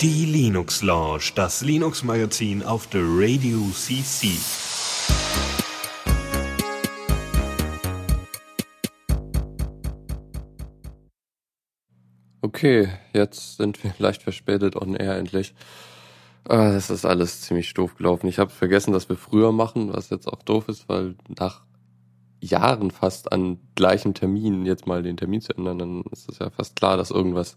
[0.00, 4.32] Die Linux Lounge, das Linux Magazin auf der Radio CC.
[12.40, 15.54] Okay, jetzt sind wir leicht verspätet on air endlich.
[16.48, 18.28] Ah, das ist alles ziemlich doof gelaufen.
[18.28, 21.65] Ich habe vergessen, dass wir früher machen, was jetzt auch doof ist, weil nach
[22.46, 26.50] Jahren fast an gleichem Termin jetzt mal den Termin zu ändern, dann ist es ja
[26.50, 27.56] fast klar, dass irgendwas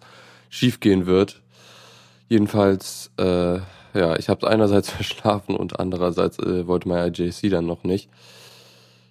[0.50, 1.41] schiefgehen wird.
[2.27, 3.60] Jedenfalls, äh,
[3.94, 8.10] ja, ich habe einerseits verschlafen und andererseits äh, wollte mein IJC dann noch nicht.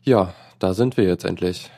[0.03, 1.71] Ja, da sind wir jetzt endlich.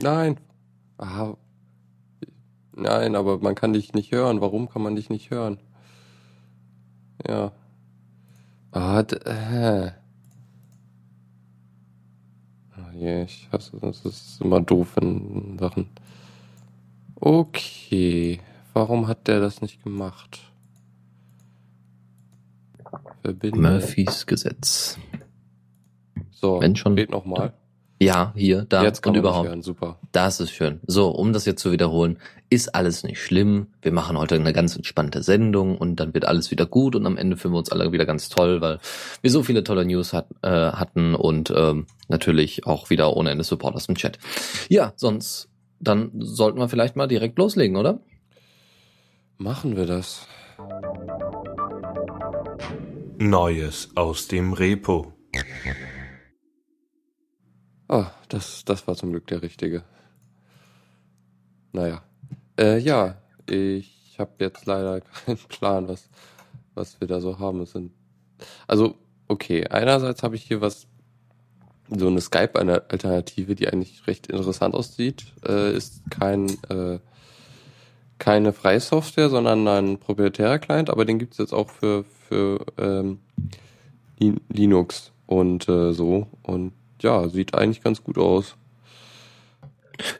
[0.00, 0.38] Nein.
[0.98, 1.34] Ah,
[2.74, 4.40] nein, aber man kann dich nicht hören.
[4.40, 5.58] Warum kann man dich nicht hören?
[7.26, 7.52] Ja.
[8.72, 9.92] Ah, äh.
[12.78, 14.04] Oh je, ich hasse das.
[14.04, 15.88] Ist immer doof in Sachen.
[17.16, 18.40] Okay.
[18.72, 20.40] Warum hat der das nicht gemacht?
[23.22, 23.60] Verbinden.
[23.60, 24.98] Murphys Gesetz.
[26.30, 26.96] So, Wenn schon.
[26.96, 27.52] geht nochmal.
[28.04, 29.48] Ja, hier, da Jetzt kann und man überhaupt.
[29.48, 29.62] Hören.
[29.62, 29.98] Super.
[30.12, 30.80] Das ist schön.
[30.86, 32.18] So, um das jetzt zu wiederholen,
[32.50, 33.68] ist alles nicht schlimm.
[33.80, 37.16] Wir machen heute eine ganz entspannte Sendung und dann wird alles wieder gut und am
[37.16, 38.78] Ende fühlen wir uns alle wieder ganz toll, weil
[39.22, 43.44] wir so viele tolle News hat, äh, hatten und ähm, natürlich auch wieder ohne Ende
[43.44, 44.18] Support aus dem Chat.
[44.68, 45.48] Ja, sonst,
[45.80, 48.00] dann sollten wir vielleicht mal direkt loslegen, oder?
[49.38, 50.26] Machen wir das.
[53.18, 55.12] Neues aus dem Repo.
[57.92, 59.82] Ah, das, das war zum Glück der richtige.
[61.72, 62.02] Naja.
[62.58, 66.08] Äh, ja, ich habe jetzt leider keinen Plan, was,
[66.72, 67.60] was wir da so haben.
[67.60, 67.92] Es sind,
[68.66, 68.94] also,
[69.28, 70.86] okay, einerseits habe ich hier was,
[71.90, 75.26] so eine Skype-Alternative, die eigentlich recht interessant aussieht.
[75.46, 76.98] Äh, ist kein, äh,
[78.18, 83.20] keine freie Software, sondern ein proprietärer Client, aber den gibt's jetzt auch für, für ähm,
[84.18, 86.28] Lin- Linux und äh, so.
[86.42, 88.56] Und ja, sieht eigentlich ganz gut aus.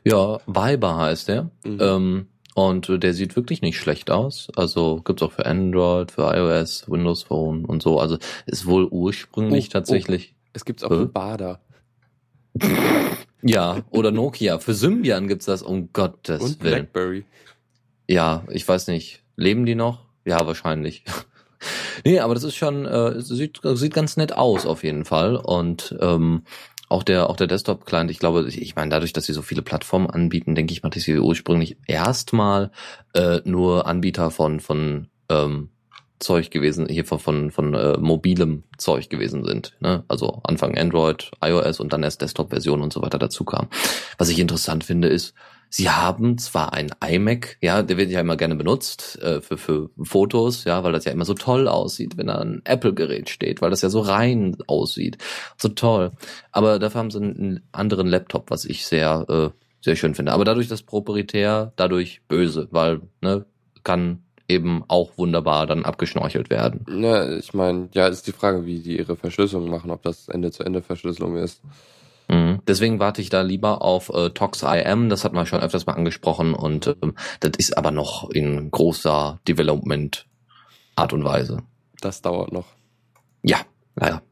[0.05, 1.51] Ja, Viber heißt der.
[1.65, 1.79] Mhm.
[1.81, 4.49] Ähm, und äh, der sieht wirklich nicht schlecht aus.
[4.57, 7.99] Also gibt's auch für Android, für iOS, Windows Phone und so.
[7.99, 10.35] Also ist wohl ursprünglich Oh, tatsächlich.
[10.53, 10.97] Es gibt's auch Hä?
[10.97, 11.61] für Bader.
[13.43, 14.59] Ja, oder Nokia.
[14.59, 16.87] Für Symbian gibt's das, um Gottes Und Willen.
[16.93, 17.25] Blackberry.
[18.09, 19.23] Ja, ich weiß nicht.
[19.37, 20.01] Leben die noch?
[20.25, 21.05] Ja, wahrscheinlich.
[22.05, 25.37] nee, aber das ist schon, äh, sieht, sieht ganz nett aus auf jeden Fall.
[25.37, 26.43] Und ähm,
[26.93, 29.63] auch der, auch der Desktop-Client, ich glaube, ich, ich meine, dadurch, dass sie so viele
[29.63, 32.71] Plattformen anbieten, denke ich mal, dass sie ursprünglich erstmal
[33.15, 35.71] äh, nur Anbieter von, von ähm,
[36.19, 39.75] Zeug gewesen, hier von, von, von äh, mobilem Zeug gewesen sind.
[39.81, 40.05] Ne?
[40.07, 43.69] Also Anfang Android, iOS und dann erst Desktop-Version und so weiter dazu kam.
[44.19, 45.35] Was ich interessant finde, ist,
[45.75, 49.89] Sie haben zwar ein iMac, ja, der wird ja immer gerne benutzt äh, für, für
[50.03, 53.71] Fotos, ja, weil das ja immer so toll aussieht, wenn da ein Apple-Gerät steht, weil
[53.71, 55.17] das ja so rein aussieht.
[55.57, 56.13] So toll.
[56.51, 59.49] Aber dafür haben sie einen anderen Laptop, was ich sehr, äh,
[59.81, 60.33] sehr schön finde.
[60.33, 63.47] Aber dadurch das proprietär, dadurch böse, weil, ne,
[63.83, 66.85] kann eben auch wunderbar dann abgeschnorchelt werden.
[67.03, 71.39] Ja, ich meine, ja, ist die Frage, wie die ihre Verschlüsselung machen, ob das Ende-zu-Ende-Verschlüsselung
[71.39, 71.63] ist.
[72.33, 72.61] Mhm.
[72.67, 76.55] Deswegen warte ich da lieber auf äh, ToxIM, das hat man schon öfters mal angesprochen
[76.55, 80.27] und ähm, das ist aber noch in großer Development
[80.97, 81.59] Art und Weise.
[82.01, 82.67] Das dauert noch.
[83.43, 83.59] Ja,
[83.97, 84.23] leider.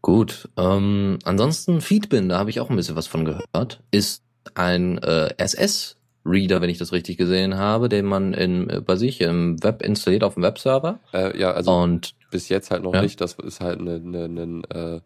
[0.00, 0.48] Gut.
[0.56, 4.22] Ähm, ansonsten Feedbin, da habe ich auch ein bisschen was von gehört, ist
[4.54, 9.20] ein äh, SS-Reader, wenn ich das richtig gesehen habe, den man in, äh, bei sich
[9.20, 10.98] im Web installiert auf dem Webserver.
[11.12, 13.02] Äh, ja, also Und bis jetzt halt noch Ja.
[13.02, 13.20] nicht.
[13.20, 15.00] Das ist halt ein ne, ne, ne, äh,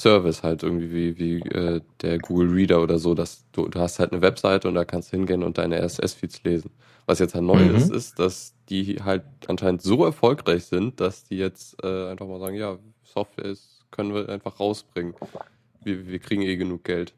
[0.00, 3.14] Service halt irgendwie wie, wie äh, der Google Reader oder so.
[3.14, 6.42] Dass du, du hast halt eine Webseite und da kannst du hingehen und deine RSS-Feeds
[6.44, 6.70] lesen.
[7.06, 7.74] Was jetzt halt neu Mhm.
[7.76, 12.38] ist, ist, dass die halt anscheinend so erfolgreich sind, dass die jetzt äh, einfach mal
[12.40, 15.14] sagen, ja, Software ist, können wir einfach rausbringen.
[15.82, 17.14] Wir, wir kriegen eh genug Geld.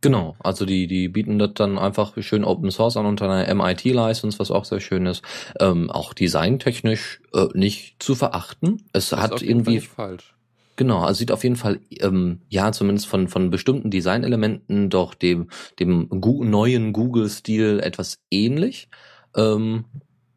[0.00, 4.38] Genau, also die, die bieten das dann einfach schön Open Source an unter einer MIT-License,
[4.38, 5.22] was auch sehr schön ist.
[5.60, 8.82] Ähm, auch designtechnisch äh, nicht zu verachten.
[8.92, 10.33] Es Das ist hat irgendwie, falsch.
[10.76, 15.48] Genau, also sieht auf jeden Fall, ähm, ja, zumindest von, von bestimmten Designelementen doch dem,
[15.78, 18.88] dem Gu neuen Google-Stil etwas ähnlich.
[19.36, 19.84] Ähm,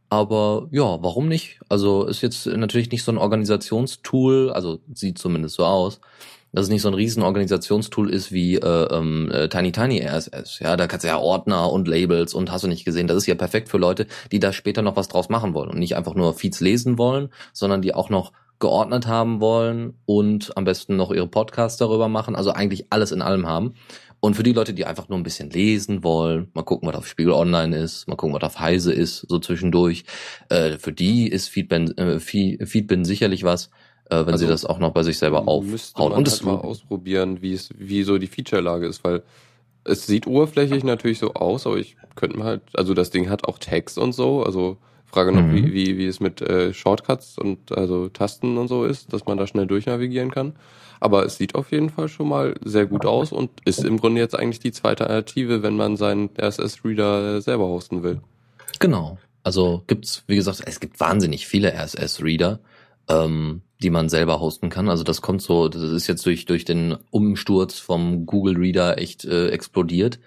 [0.10, 1.60] aber ja, warum nicht?
[1.68, 6.00] Also ist jetzt natürlich nicht so ein Organisationstool, also sieht zumindest so aus,
[6.54, 10.60] dass es nicht so ein riesen Organisationstool ist wie äh, ähm, äh, Tiny Tiny RSS.
[10.60, 13.08] Ja, da kannst du ja Ordner und Labels und hast du nicht gesehen.
[13.08, 15.80] Das ist ja perfekt für Leute, die da später noch was draus machen wollen und
[15.80, 20.64] nicht einfach nur Feeds lesen wollen, sondern die auch noch geordnet haben wollen und am
[20.64, 23.76] besten noch ihre Podcasts darüber machen, also eigentlich alles in allem haben.
[24.20, 27.08] Und für die Leute, die einfach nur ein bisschen lesen wollen, mal gucken, was auf
[27.08, 30.06] Spiegel Online ist, mal gucken, was auf Heise ist, so zwischendurch,
[30.50, 33.70] äh, für die ist Feedbin, äh, Feedbin sicherlich was,
[34.10, 36.14] äh, wenn also sie das auch noch bei sich selber aufhauen.
[36.14, 39.22] Und halt mal ausprobieren, wie es, wie so die Featurelage ist, weil
[39.84, 43.60] es sieht oberflächlich natürlich so aus, aber ich könnte halt, also das Ding hat auch
[43.60, 44.78] Text und so, also
[45.08, 45.56] Frage noch, mhm.
[45.56, 49.38] wie, wie, wie es mit äh, Shortcuts und also Tasten und so ist, dass man
[49.38, 50.54] da schnell durchnavigieren kann.
[51.00, 54.20] Aber es sieht auf jeden Fall schon mal sehr gut aus und ist im Grunde
[54.20, 58.22] jetzt eigentlich die zweite Alternative, wenn man seinen RSS-Reader selber hosten will.
[58.80, 59.18] Genau.
[59.44, 62.60] Also gibt's, wie gesagt, es gibt wahnsinnig viele RSS-Reader,
[63.08, 64.90] ähm, die man selber hosten kann.
[64.90, 69.24] Also das kommt so, das ist jetzt durch durch den Umsturz vom Google Reader echt
[69.24, 70.20] äh, explodiert.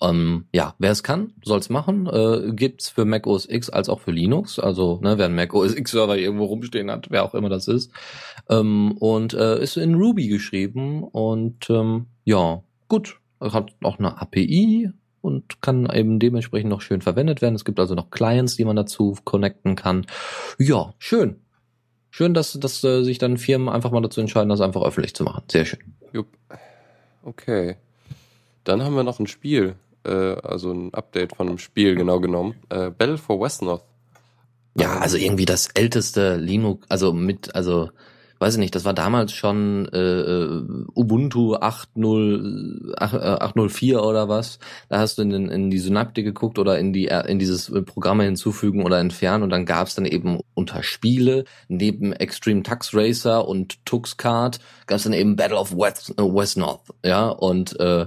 [0.00, 2.06] Ähm, ja, wer es kann, soll es machen.
[2.06, 4.58] Äh, gibt's für Mac OS X als auch für Linux.
[4.58, 7.68] Also ne, wer einen Mac OS X Server irgendwo rumstehen hat, wer auch immer das
[7.68, 7.90] ist,
[8.48, 14.90] ähm, und äh, ist in Ruby geschrieben und ähm, ja, gut, hat auch eine API
[15.20, 17.54] und kann eben dementsprechend noch schön verwendet werden.
[17.54, 20.06] Es gibt also noch Clients, die man dazu connecten kann.
[20.58, 21.40] Ja, schön.
[22.10, 25.24] Schön, dass, dass äh, sich dann Firmen einfach mal dazu entscheiden, das einfach öffentlich zu
[25.24, 25.44] machen.
[25.50, 25.94] Sehr schön.
[26.12, 26.28] Jupp.
[27.22, 27.76] Okay.
[28.64, 29.76] Dann haben wir noch ein Spiel
[30.08, 32.54] äh, also ein Update von einem Spiel genau genommen.
[32.70, 33.82] Äh, Battle for Westnorth.
[34.74, 37.90] Ja, also irgendwie das älteste Linux, also mit, also
[38.38, 40.64] weiß ich nicht, das war damals schon äh, äh
[40.94, 44.58] Ubuntu 8.0, 8.04 äh, oder was.
[44.88, 48.84] Da hast du in, in die Synaptik geguckt oder in die in dieses Programme hinzufügen
[48.84, 54.60] oder entfernen und dann gab's dann eben unter Spiele neben Extreme Tux Racer und Tuxcard
[54.86, 58.06] gab's dann eben Battle of West, äh, West North, ja und äh,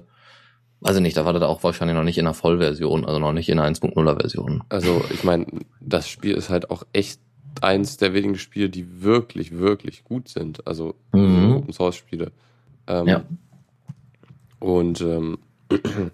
[0.84, 3.50] Ich nicht, da war das auch wahrscheinlich noch nicht in der Vollversion, also noch nicht
[3.50, 4.64] in der 1.0er Version.
[4.70, 5.46] Also ich meine,
[5.80, 7.20] das Spiel ist halt auch echt
[7.62, 10.66] eins der wenigen Spiele, die wirklich, wirklich gut sind.
[10.66, 11.58] Also mhm.
[11.58, 12.32] Open Source Spiele.
[12.88, 13.24] Ähm, ja.
[14.60, 15.38] Und ähm,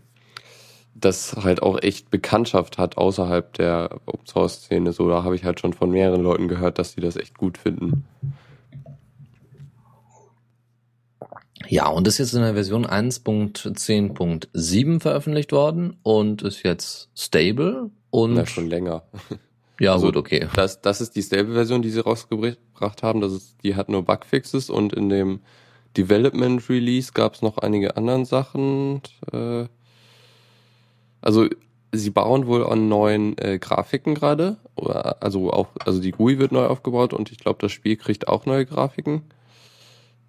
[0.95, 4.91] das halt auch echt Bekanntschaft hat außerhalb der Open Source Szene.
[4.91, 7.57] So, da habe ich halt schon von mehreren Leuten gehört, dass die das echt gut
[7.57, 8.05] finden.
[11.65, 18.36] Ja, und ist jetzt in der Version 1.10.7 veröffentlicht worden und ist jetzt stable und.
[18.36, 19.04] Na, schon länger.
[19.80, 20.48] Ja, also gut, okay.
[20.56, 23.21] Das, das ist die Stable-Version, die sie rausgebracht haben.
[23.21, 25.39] Das ist, die hat nur Bugfixes und in dem
[25.95, 29.03] Development Release gab es noch einige anderen Sachen.
[29.31, 29.65] Äh,
[31.21, 31.45] also
[31.92, 34.57] sie bauen wohl an neuen äh, Grafiken gerade.
[34.75, 38.48] Also auch, also die GUI wird neu aufgebaut und ich glaube, das Spiel kriegt auch
[38.48, 39.25] neue Grafiken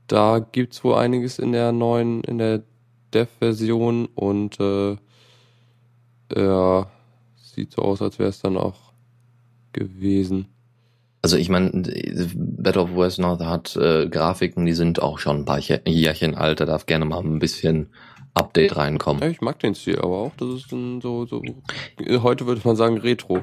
[0.09, 2.63] da gibt's wohl einiges in der neuen, in der
[3.15, 4.97] Dev-Version und äh,
[6.35, 6.87] ja,
[7.37, 8.93] sieht so aus, als wäre es dann auch
[9.73, 10.47] gewesen.
[11.23, 11.71] Also ich meine,
[12.35, 16.61] Battle of West North hat äh, Grafiken, die sind auch schon ein paar Jährchen alt,
[16.61, 17.89] da darf gerne mal ein bisschen
[18.35, 19.23] Update reinkommen.
[19.23, 21.43] Ja, ich mag den Stil aber auch, das ist ein so, so,
[22.23, 23.43] heute würde man sagen Retro.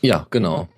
[0.00, 0.68] Ja, genau.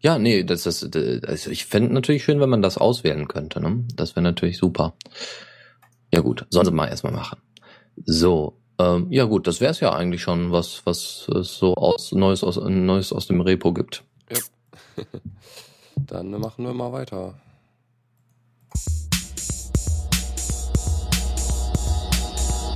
[0.00, 3.60] Ja, nee, das ist, also ich fände natürlich schön, wenn man das auswählen könnte.
[3.60, 3.84] Ne?
[3.94, 4.94] Das wäre natürlich super.
[6.12, 7.40] Ja gut, sollen sie mal erstmal machen.
[8.04, 12.12] So, ähm, ja gut, das wäre es ja eigentlich schon, was was es so aus
[12.12, 14.04] Neues aus Neues aus dem Repo gibt.
[14.30, 14.38] Ja.
[15.96, 17.34] Dann machen wir mal weiter.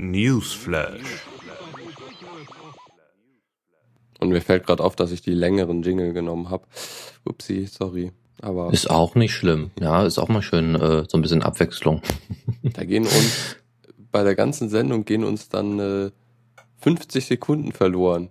[0.00, 1.26] Newsflash.
[4.18, 6.64] Und mir fällt gerade auf, dass ich die längeren Jingle genommen habe.
[7.24, 8.12] Upsi, sorry.
[8.42, 9.70] Aber ist auch nicht schlimm.
[9.78, 12.02] Ja, ist auch mal schön äh, so ein bisschen Abwechslung.
[12.62, 13.56] Da gehen uns
[14.12, 16.10] bei der ganzen Sendung gehen uns dann äh,
[16.80, 18.28] 50 Sekunden verloren.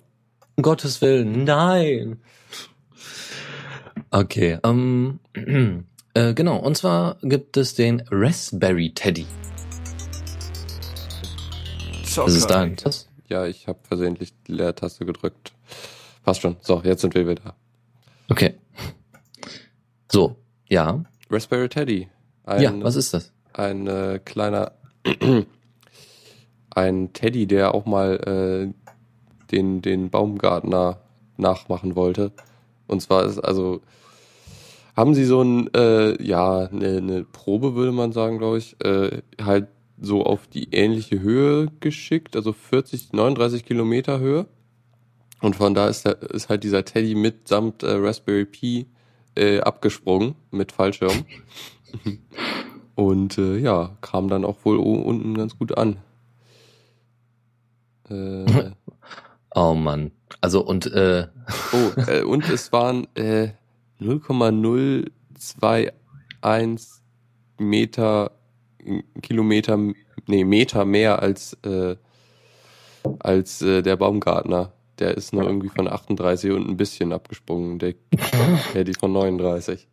[0.56, 2.22] Um Gottes Willen, nein.
[4.12, 5.20] Okay, ähm,
[6.14, 6.58] äh, genau.
[6.58, 9.26] Und zwar gibt es den Raspberry Teddy.
[12.16, 12.76] Das ist dein.
[12.76, 13.08] Das?
[13.28, 15.54] Ja, ich habe versehentlich die Leertaste gedrückt.
[16.24, 16.58] Passt schon.
[16.62, 17.56] So, jetzt sind wir wieder.
[18.30, 18.56] Okay.
[20.12, 20.36] So,
[20.68, 21.04] ja.
[21.30, 22.08] Raspberry Teddy.
[22.46, 23.32] Ein, ja, was ist das?
[23.54, 24.72] Ein äh, kleiner,
[26.76, 28.90] ein Teddy, der auch mal äh,
[29.52, 31.02] den, den Baumgartner
[31.38, 32.32] nachmachen wollte.
[32.88, 33.82] Und zwar ist also,
[34.96, 39.22] haben sie so ein, äh, ja, eine, eine Probe, würde man sagen, glaube ich, äh,
[39.42, 39.68] halt
[40.02, 44.46] so auf die ähnliche Höhe geschickt, also 40, 39 Kilometer Höhe.
[45.42, 48.88] Und von da ist, der, ist halt dieser Teddy mitsamt äh, Raspberry Pi
[49.36, 51.26] äh, abgesprungen mit Fallschirm.
[52.96, 55.98] Und äh, ja, kam dann auch wohl unten ganz gut an.
[58.10, 58.72] Äh,
[59.56, 60.12] oh Mann.
[60.42, 61.28] Also und äh
[61.74, 63.50] Oh, äh, und es waren äh,
[64.00, 65.92] 0,028
[66.42, 67.02] eins
[67.58, 68.32] Meter,
[69.22, 69.78] Kilometer,
[70.28, 71.96] nee, Meter mehr als, äh,
[73.20, 74.72] als äh, der Baumgartner.
[75.00, 77.80] Der ist nur irgendwie von 38 und ein bisschen abgesprungen.
[77.80, 77.94] Der,
[78.84, 79.88] die von 39.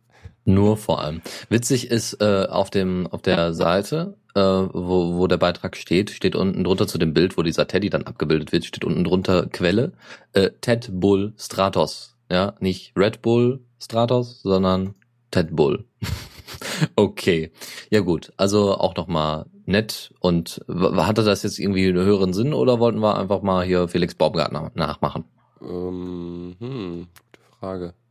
[0.45, 1.21] Nur vor allem.
[1.49, 6.35] Witzig ist äh, auf dem auf der Seite, äh, wo, wo der Beitrag steht, steht
[6.35, 9.91] unten drunter zu dem Bild, wo dieser Teddy dann abgebildet wird, steht unten drunter Quelle
[10.31, 12.15] äh, Ted Bull Stratos.
[12.31, 14.95] Ja, nicht Red Bull Stratos, sondern
[15.31, 15.85] Ted Bull.
[16.95, 17.51] okay,
[17.89, 18.31] ja gut.
[18.37, 20.13] Also auch noch mal nett.
[20.19, 24.15] Und hatte das jetzt irgendwie einen höheren Sinn oder wollten wir einfach mal hier Felix
[24.15, 25.25] Baumgartner nachmachen?
[25.61, 27.93] Ähm, hm, gute Frage.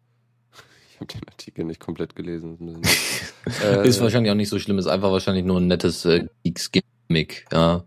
[0.99, 2.81] Ich habe den Artikel nicht komplett gelesen.
[3.63, 7.45] äh, ist wahrscheinlich auch nicht so schlimm, ist einfach wahrscheinlich nur ein nettes äh, Geeks-Gimmick,
[7.53, 7.85] ja.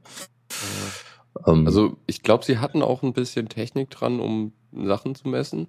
[1.48, 5.68] Ähm, also ich glaube, sie hatten auch ein bisschen Technik dran, um Sachen zu messen.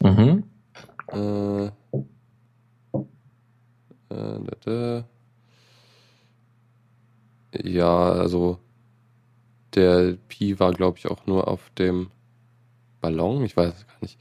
[0.00, 0.44] Mhm.
[1.12, 1.66] Äh,
[4.10, 5.00] äh,
[7.54, 8.58] ja, also
[9.74, 12.10] der Pi war, glaube ich, auch nur auf dem
[13.00, 13.44] Ballon.
[13.44, 14.18] Ich weiß es gar nicht.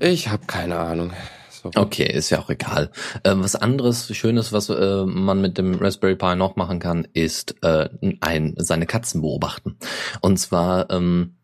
[0.00, 1.12] Ich habe keine Ahnung.
[1.50, 1.70] So.
[1.74, 2.90] Okay, ist ja auch egal.
[3.24, 7.56] Ähm, was anderes Schönes, was äh, man mit dem Raspberry Pi noch machen kann, ist
[7.62, 7.88] äh,
[8.20, 9.76] ein, seine Katzen beobachten.
[10.20, 11.34] Und zwar ähm,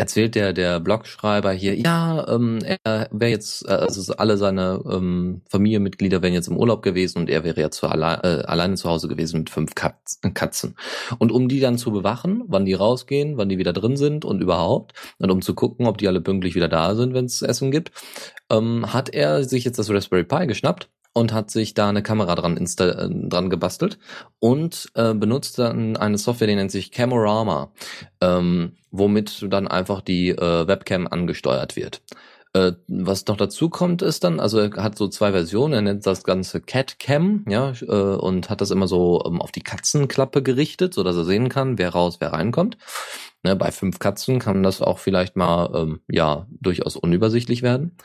[0.00, 5.42] erzählt der der Blogschreiber hier, ja, ähm, er wäre jetzt, äh, also alle seine ähm,
[5.48, 9.08] Familienmitglieder wären jetzt im Urlaub gewesen und er wäre jetzt alle, äh, alleine zu Hause
[9.08, 10.74] gewesen mit fünf Katzen.
[11.18, 14.40] Und um die dann zu bewachen, wann die rausgehen, wann die wieder drin sind und
[14.40, 17.70] überhaupt, und um zu gucken, ob die alle pünktlich wieder da sind, wenn es Essen
[17.70, 17.92] gibt,
[18.50, 22.34] ähm, hat er sich jetzt das Raspberry Pi geschnappt und hat sich da eine Kamera
[22.34, 23.98] dran, insta äh, dran gebastelt
[24.38, 27.72] und äh, benutzt dann eine Software, die nennt sich Camorama,
[28.20, 32.02] ähm, womit dann einfach die äh, Webcam angesteuert wird.
[32.52, 36.04] Äh, was noch dazu kommt, ist dann, also er hat so zwei Versionen, er nennt
[36.04, 40.42] das Ganze Cat Cam, ja, äh, und hat das immer so ähm, auf die Katzenklappe
[40.42, 42.76] gerichtet, so dass er sehen kann, wer raus, wer reinkommt.
[43.44, 47.96] Ne, bei fünf Katzen kann das auch vielleicht mal, ähm, ja, durchaus unübersichtlich werden.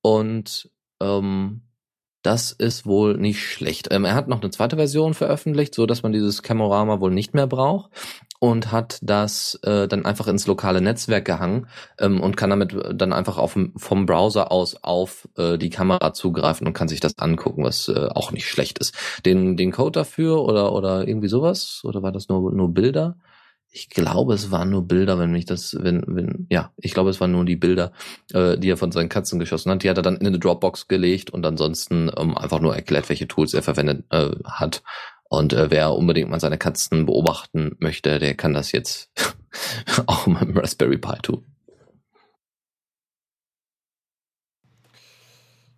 [0.00, 1.62] Und ähm,
[2.22, 3.88] das ist wohl nicht schlecht.
[3.90, 7.34] Ähm, er hat noch eine zweite Version veröffentlicht, so dass man dieses Camorama wohl nicht
[7.34, 7.90] mehr braucht
[8.40, 11.66] und hat das äh, dann einfach ins lokale Netzwerk gehangen
[11.98, 16.66] ähm, und kann damit dann einfach auf, vom Browser aus auf äh, die Kamera zugreifen
[16.66, 18.94] und kann sich das angucken, was äh, auch nicht schlecht ist.
[19.24, 21.82] Den, den Code dafür oder, oder irgendwie sowas?
[21.84, 23.16] Oder war das nur, nur Bilder?
[23.72, 27.20] Ich glaube, es waren nur Bilder, wenn mich das, wenn, wenn, ja, ich glaube, es
[27.20, 27.92] waren nur die Bilder,
[28.32, 29.82] äh, die er von seinen Katzen geschossen hat.
[29.84, 33.28] Die hat er dann in eine Dropbox gelegt und ansonsten ähm, einfach nur erklärt, welche
[33.28, 34.82] Tools er verwendet äh, hat.
[35.28, 39.10] Und äh, wer unbedingt mal seine Katzen beobachten möchte, der kann das jetzt
[40.06, 41.46] auch mit dem Raspberry Pi tun.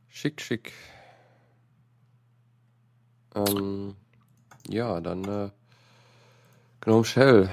[0.09, 0.73] Schick, schick.
[3.35, 3.97] Ähm,
[4.69, 5.51] ja, dann äh,
[6.81, 7.51] Gnome Shell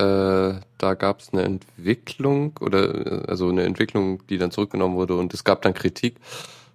[0.00, 5.16] äh, da gab es eine Entwicklung oder äh, also eine Entwicklung, die dann zurückgenommen wurde
[5.16, 6.16] und es gab dann Kritik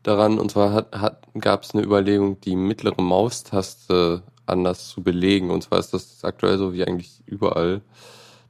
[0.04, 5.50] daran und zwar hat, hat, gab es eine Überlegung, die mittlere Maustaste anders zu belegen
[5.50, 7.82] und zwar ist das aktuell so wie eigentlich überall,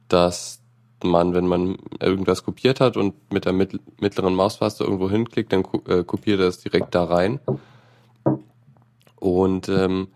[0.08, 0.60] dass
[1.02, 6.04] man, wenn man irgendwas kopiert hat und mit der mittleren Maustaste irgendwo hinklickt, dann äh,
[6.04, 7.40] kopiert er es direkt da rein.
[9.16, 10.08] Und ähm,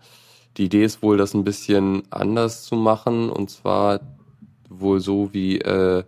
[0.57, 3.29] die Idee ist wohl, das ein bisschen anders zu machen.
[3.29, 3.99] Und zwar
[4.79, 6.03] wohl so, wie äh,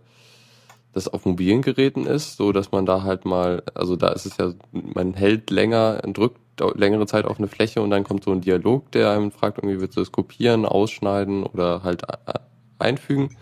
[0.92, 4.36] das auf mobilen Geräten ist, so dass man da halt mal, also da ist es
[4.36, 6.38] ja, man hält länger, drückt
[6.76, 9.80] längere Zeit auf eine Fläche und dann kommt so ein Dialog, der einem fragt, irgendwie
[9.80, 12.38] willst du das kopieren, ausschneiden oder halt äh,
[12.78, 13.36] einfügen.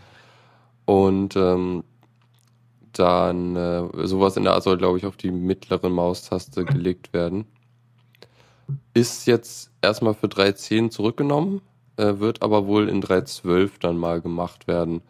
[0.87, 1.85] Und ähm,
[2.93, 7.45] dann äh, sowas in der Art soll, glaube ich, auf die mittlere Maustaste gelegt werden.
[8.95, 11.61] Ist jetzt erstmal für 3.10 zurückgenommen
[11.97, 15.03] äh, wird aber wohl in 3.12 dann mal gemacht werden.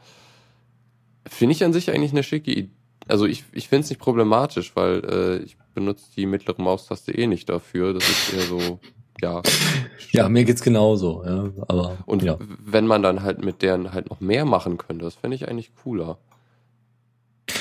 [1.27, 2.71] Finde ich an sich eigentlich eine schicke Idee.
[3.09, 7.27] Also ich, ich finde es nicht problematisch, weil äh, ich benutze die mittlere Maustaste eh
[7.27, 7.95] nicht dafür.
[7.95, 8.81] Das ist eher so,
[9.21, 9.43] ja.
[10.13, 11.51] ja, mir geht's genauso, ja.
[11.69, 12.37] Aber, Und ja.
[12.39, 15.73] wenn man dann halt mit deren halt noch mehr machen könnte, das fände ich eigentlich
[15.83, 16.19] cooler.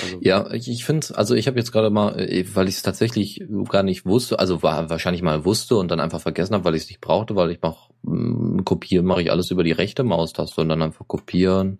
[0.03, 2.81] Also ja, ich, ich finde, also ich habe jetzt gerade mal, äh, weil ich es
[2.81, 6.75] tatsächlich gar nicht wusste, also war wahrscheinlich mal wusste und dann einfach vergessen habe, weil
[6.75, 10.03] ich es nicht brauchte, weil ich mach mm, kopieren, mache ich alles über die rechte
[10.03, 11.79] Maustaste und dann einfach kopieren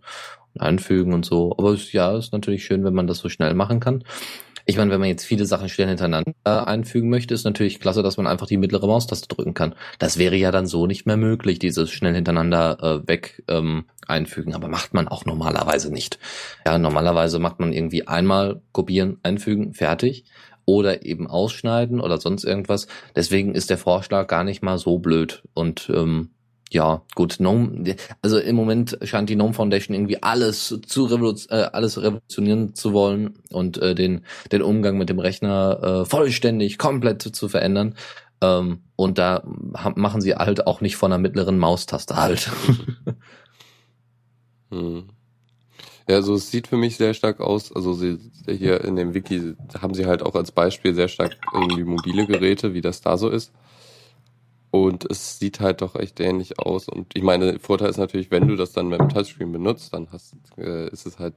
[0.53, 1.55] und einfügen und so.
[1.57, 4.03] Aber es, ja, ist natürlich schön, wenn man das so schnell machen kann.
[4.65, 8.17] Ich meine, wenn man jetzt viele Sachen schnell hintereinander einfügen möchte, ist natürlich klasse, dass
[8.17, 9.75] man einfach die mittlere Maustaste drücken kann.
[9.99, 14.53] Das wäre ja dann so nicht mehr möglich, dieses schnell hintereinander äh, weg ähm, einfügen.
[14.53, 16.19] Aber macht man auch normalerweise nicht.
[16.65, 20.25] Ja, normalerweise macht man irgendwie einmal kopieren, einfügen, fertig.
[20.65, 22.87] oder eben ausschneiden oder sonst irgendwas.
[23.15, 25.43] Deswegen ist der Vorschlag gar nicht mal so blöd.
[25.53, 26.29] Und ähm,
[26.71, 31.67] ja, gut, Gnome, also im Moment scheint die Gnome Foundation irgendwie alles zu revoluz äh,
[31.73, 37.23] alles revolutionieren zu wollen und äh, den, den Umgang mit dem Rechner äh, vollständig, komplett
[37.23, 37.95] zu verändern.
[38.39, 42.49] Ähm, und da machen sie halt auch nicht von einer mittleren Maustaste halt.
[44.71, 45.09] hm.
[46.07, 49.55] Ja, also es sieht für mich sehr stark aus, also sie, hier in dem Wiki
[49.81, 53.29] haben sie halt auch als Beispiel sehr stark irgendwie mobile Geräte, wie das da so
[53.29, 53.51] ist.
[54.71, 56.87] Und es sieht halt doch echt ähnlich aus.
[56.87, 60.07] Und ich meine, Vorteil ist natürlich, wenn du das dann mit dem Touchscreen benutzt, dann
[60.11, 61.33] hast, äh, ist es halt,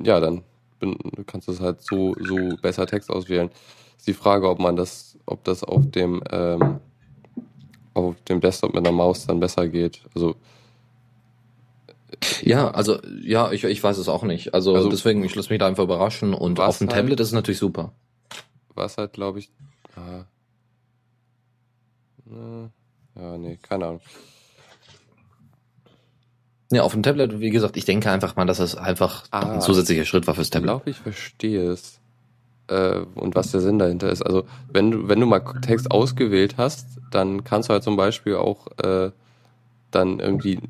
[0.00, 0.42] ja, dann
[0.78, 3.50] bin, kannst du es halt so, so besser Text auswählen.
[3.98, 6.78] Ist die Frage, ob man das, ob das auf dem, ähm,
[7.94, 10.02] auf dem Desktop mit einer Maus dann besser geht.
[10.14, 10.36] Also,
[12.42, 14.54] ja, also ja, ich, ich weiß es auch nicht.
[14.54, 17.28] Also, also deswegen, ich lasse mich da einfach überraschen und auf dem halt, Tablet ist
[17.28, 17.92] es natürlich super.
[18.74, 19.50] Was halt, glaube ich,
[19.96, 20.24] ah,
[22.30, 24.00] ja, nee, keine Ahnung.
[26.72, 29.60] Ja, auf dem Tablet, wie gesagt, ich denke einfach mal, dass es einfach ah, ein
[29.60, 30.70] zusätzlicher Schritt war fürs Tablet.
[30.70, 31.98] Ich glaube, ich verstehe es.
[32.68, 34.22] Äh, und was der Sinn dahinter ist.
[34.22, 38.36] Also, wenn du, wenn du mal Text ausgewählt hast, dann kannst du halt zum Beispiel
[38.36, 39.10] auch äh,
[39.90, 40.60] dann irgendwie,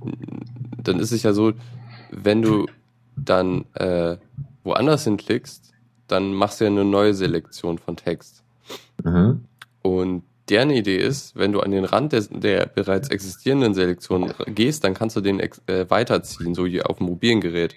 [0.82, 1.52] dann ist es ja so,
[2.10, 2.66] wenn du
[3.16, 4.16] dann äh,
[4.64, 5.72] woanders hinklickst,
[6.06, 8.42] dann machst du ja eine neue Selektion von Text.
[9.04, 9.44] Mhm.
[9.82, 14.84] Und deren Idee ist, wenn du an den Rand der, der bereits existierenden Selektion gehst,
[14.84, 17.76] dann kannst du den äh, weiterziehen, so wie auf dem mobilen Gerät.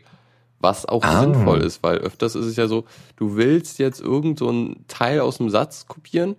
[0.60, 1.22] Was auch ah.
[1.22, 2.86] sinnvoll ist, weil öfters ist es ja so,
[3.18, 6.36] du willst jetzt irgend so Teil aus dem Satz kopieren,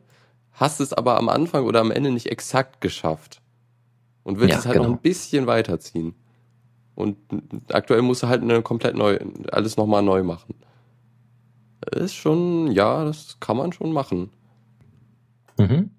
[0.53, 3.41] hast es aber am Anfang oder am Ende nicht exakt geschafft.
[4.23, 4.89] Und willst ja, es halt genau.
[4.89, 6.15] noch ein bisschen weiterziehen.
[6.95, 7.19] Und
[7.71, 9.19] aktuell musst du halt eine komplett neu,
[9.53, 10.55] alles nochmal neu machen.
[11.81, 14.31] Das ist schon, ja, das kann man schon machen.
[15.59, 15.91] Mhm.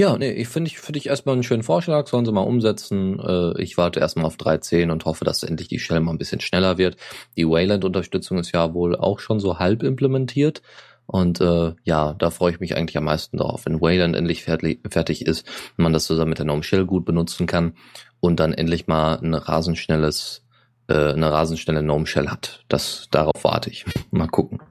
[0.00, 3.20] Ja, nee, ich finde ich, finde ich erstmal einen schönen Vorschlag, sollen sie mal umsetzen.
[3.20, 6.40] Äh, ich warte erstmal auf 3.10 und hoffe, dass endlich die Shell mal ein bisschen
[6.40, 6.96] schneller wird.
[7.36, 10.62] Die Wayland-Unterstützung ist ja wohl auch schon so halb implementiert.
[11.04, 15.26] Und äh, ja, da freue ich mich eigentlich am meisten drauf, wenn Wayland endlich fertig,
[15.26, 17.74] ist, man das zusammen mit der Gnome Shell gut benutzen kann
[18.20, 20.46] und dann endlich mal ein rasenschnelles,
[20.88, 22.64] äh, eine rasenschnelle Gnome Shell hat.
[22.68, 23.84] Das darauf warte ich.
[24.10, 24.62] Mal gucken.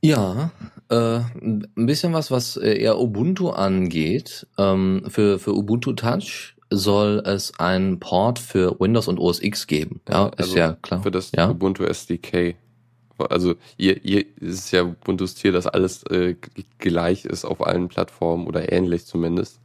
[0.00, 0.50] Ja,
[0.90, 4.46] äh, ein bisschen was, was äh, eher Ubuntu angeht.
[4.58, 10.00] Ähm, für, für Ubuntu Touch soll es einen Port für Windows und OS X geben.
[10.08, 11.02] Ja, ist also ja klar.
[11.02, 11.50] Für das ja?
[11.50, 12.56] Ubuntu SDK.
[13.18, 16.36] Also ihr, ihr ist ja Ubuntu's Ziel, dass alles äh,
[16.78, 19.60] gleich ist auf allen Plattformen oder ähnlich zumindest.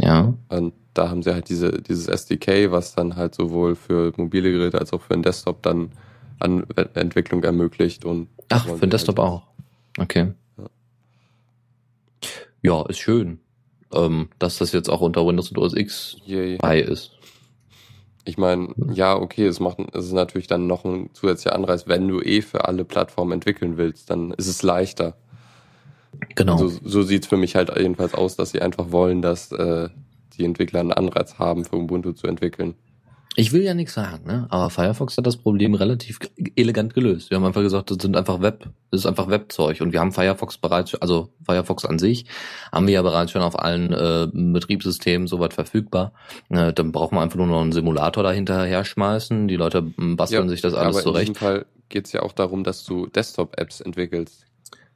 [0.00, 0.34] Ja.
[0.48, 4.78] Und da haben sie halt diese, dieses SDK, was dann halt sowohl für mobile Geräte
[4.78, 5.92] als auch für den Desktop dann
[6.40, 9.42] an Entwicklung ermöglicht und Ach, für den Desktop halt auch.
[9.98, 10.32] Okay.
[12.62, 13.40] Ja, ist schön,
[13.92, 17.12] ähm, dass das jetzt auch unter Windows und OS X yeah, bei ist.
[18.24, 22.08] Ich meine, ja, okay, es macht, es ist natürlich dann noch ein zusätzlicher Anreiz, wenn
[22.08, 25.16] du eh für alle Plattformen entwickeln willst, dann ist es leichter.
[26.34, 26.56] Genau.
[26.58, 29.88] So, so sieht es für mich halt jedenfalls aus, dass sie einfach wollen, dass äh,
[30.36, 32.74] die Entwickler einen Anreiz haben, für Ubuntu zu entwickeln.
[33.38, 34.48] Ich will ja nichts sagen, ne?
[34.50, 36.18] aber Firefox hat das Problem relativ
[36.56, 37.30] elegant gelöst.
[37.30, 40.10] Wir haben einfach gesagt, das sind einfach Web, das ist einfach Webzeug und wir haben
[40.10, 42.26] Firefox bereits, also Firefox an sich,
[42.72, 46.14] haben wir ja bereits schon auf allen äh, Betriebssystemen soweit verfügbar.
[46.48, 49.46] Äh, dann braucht man einfach nur noch einen Simulator dahinter her schmeißen.
[49.46, 51.28] Die Leute basteln ja, sich das alles aber zurecht.
[51.28, 54.47] In diesem Fall geht es ja auch darum, dass du Desktop-Apps entwickelst.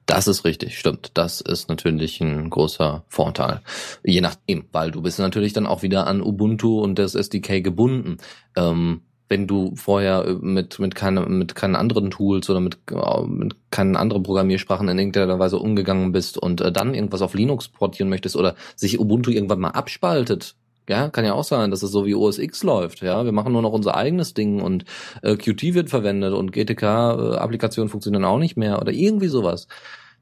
[0.06, 1.12] Das ist richtig, stimmt.
[1.14, 3.60] Das ist natürlich ein großer Vorteil.
[4.04, 8.18] Je nachdem, weil du bist natürlich dann auch wieder an Ubuntu und das SDK gebunden.
[8.56, 13.56] Ähm, wenn du vorher mit, mit, keine, mit keinen anderen Tools oder mit, äh, mit
[13.70, 18.10] keinen anderen Programmiersprachen in irgendeiner Weise umgegangen bist und äh, dann irgendwas auf Linux portieren
[18.10, 20.56] möchtest oder sich Ubuntu irgendwann mal abspaltet,
[20.88, 23.02] ja, kann ja auch sein, dass es so wie OS X läuft.
[23.02, 24.84] Ja, wir machen nur noch unser eigenes Ding und
[25.22, 29.68] äh, Qt wird verwendet und GTK-Applikationen funktionieren auch nicht mehr oder irgendwie sowas.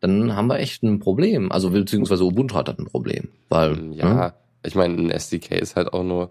[0.01, 1.51] Dann haben wir echt ein Problem.
[1.53, 4.35] Also beziehungsweise Ubuntu hat ein Problem, weil ähm, ja, ne?
[4.64, 6.31] ich meine, ein SDK ist halt auch nur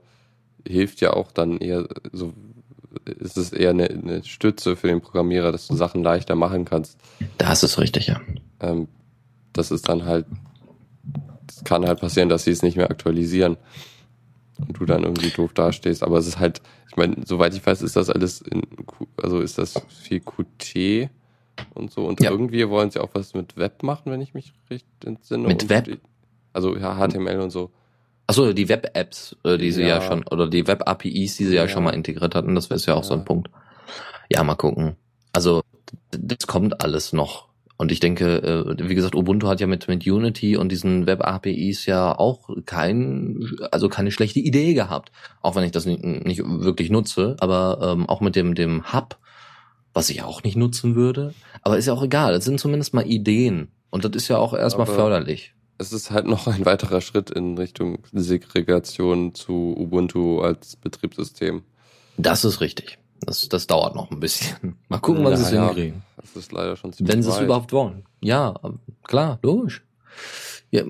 [0.67, 2.33] hilft ja auch dann eher so
[3.05, 6.97] ist es eher eine, eine Stütze für den Programmierer, dass du Sachen leichter machen kannst.
[7.37, 8.19] Das ist richtig, ja.
[8.59, 8.87] Ähm,
[9.53, 10.25] das ist dann halt,
[11.47, 13.57] es kann halt passieren, dass sie es nicht mehr aktualisieren
[14.67, 16.03] und du dann irgendwie doof dastehst.
[16.03, 18.63] Aber es ist halt, ich meine, soweit ich weiß, ist das alles in,
[19.21, 21.09] also ist das viel Qt
[21.73, 22.05] und so.
[22.05, 22.31] Und ja.
[22.31, 25.47] irgendwie wollen sie auch was mit Web machen, wenn ich mich richtig entsinne.
[25.47, 25.99] Mit und Web?
[26.53, 27.71] also ja, HTML und so.
[28.27, 29.87] Achso, die Web-Apps, äh, die sie ja.
[29.87, 30.01] ja.
[30.01, 31.63] schon, oder die Web-APIs, die sie ja.
[31.63, 33.49] ja, schon mal integriert hatten, das wäre ja auch so ein Punkt.
[34.29, 34.95] Ja, mal gucken.
[35.33, 35.63] Also
[36.11, 37.48] das kommt alles noch.
[37.81, 38.43] Und ich denke,
[38.77, 43.39] äh, wie gesagt, Ubuntu hat ja mit, mit Unity und diesen Web-APIs ja auch kein,
[43.71, 45.13] also keine schlechte Idee gehabt.
[45.41, 49.17] Auch wenn ich das nicht, nicht wirklich nutze, aber ähm, auch mit dem, dem Hub,
[49.93, 51.33] was ich auch nicht nutzen würde.
[51.61, 52.33] Aber ist ja auch egal.
[52.33, 53.69] Das sind zumindest mal Ideen.
[53.91, 55.53] Und das ist ja auch erstmal Aber- förderlich.
[55.81, 61.63] Es ist halt noch ein weiterer Schritt in Richtung Segregation zu Ubuntu als Betriebssystem.
[62.17, 62.97] Das ist richtig.
[63.21, 64.75] Das, das dauert noch ein bisschen.
[64.89, 66.03] Mal gucken, wann sie es hinkriegen.
[66.19, 68.03] Das ist leider schon ziemlich Wenn sie es überhaupt wollen.
[68.21, 68.55] Ja,
[69.03, 69.84] klar, logisch.
[70.71, 70.84] Ja,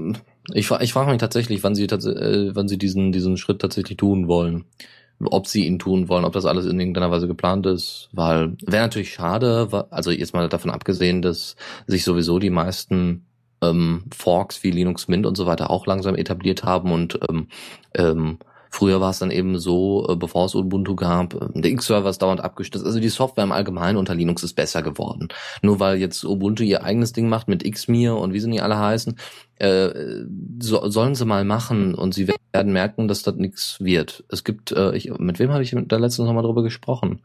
[0.53, 4.27] ich ich frage mich tatsächlich, wann sie äh, wann sie diesen diesen Schritt tatsächlich tun
[4.27, 4.65] wollen.
[5.21, 8.83] Ob sie ihn tun wollen, ob das alles in irgendeiner Weise geplant ist, weil wäre
[8.83, 13.25] natürlich schade, also jetzt mal davon abgesehen, dass sich sowieso die meisten
[13.61, 17.47] ähm, Forks wie Linux Mint und so weiter auch langsam etabliert haben und ähm,
[17.95, 22.09] ähm, Früher war es dann eben so, äh, bevor es Ubuntu gab, äh, der X-Server
[22.09, 22.85] ist dauernd abgestürzt.
[22.85, 25.27] Also die Software im Allgemeinen unter Linux ist besser geworden.
[25.61, 28.77] Nur weil jetzt Ubuntu ihr eigenes Ding macht mit Xmir und wie sie nicht alle
[28.77, 29.17] heißen,
[29.55, 29.89] äh,
[30.59, 34.23] so, sollen sie mal machen und sie werden merken, dass das nichts wird.
[34.29, 37.21] Es gibt, äh, ich, mit wem habe ich da letztens nochmal drüber gesprochen?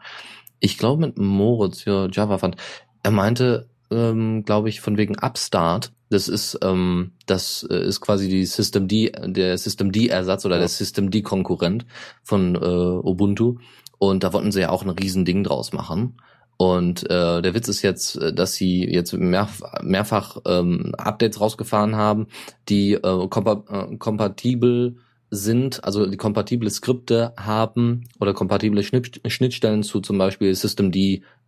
[0.60, 2.56] Ich glaube mit Moritz, ja, Java fand.
[3.02, 5.92] Er meinte, ähm, glaube ich, von wegen Upstart.
[6.10, 10.60] Das ist, ähm, das äh, ist quasi die System D, der System D-Ersatz oder Ja.
[10.60, 11.86] der System D-Konkurrent
[12.22, 13.56] von äh, Ubuntu.
[13.98, 16.16] Und da wollten sie ja auch ein Riesending draus machen.
[16.56, 19.48] Und äh, der Witz ist jetzt, äh, dass sie jetzt mehr,
[19.82, 22.28] mehrfach ähm, Updates rausgefahren haben,
[22.68, 24.96] die äh, kompa äh, kompatibel
[25.30, 30.94] sind, also die kompatible Skripte haben oder kompatible Schnitt Schnittstellen zu zum Beispiel Systemd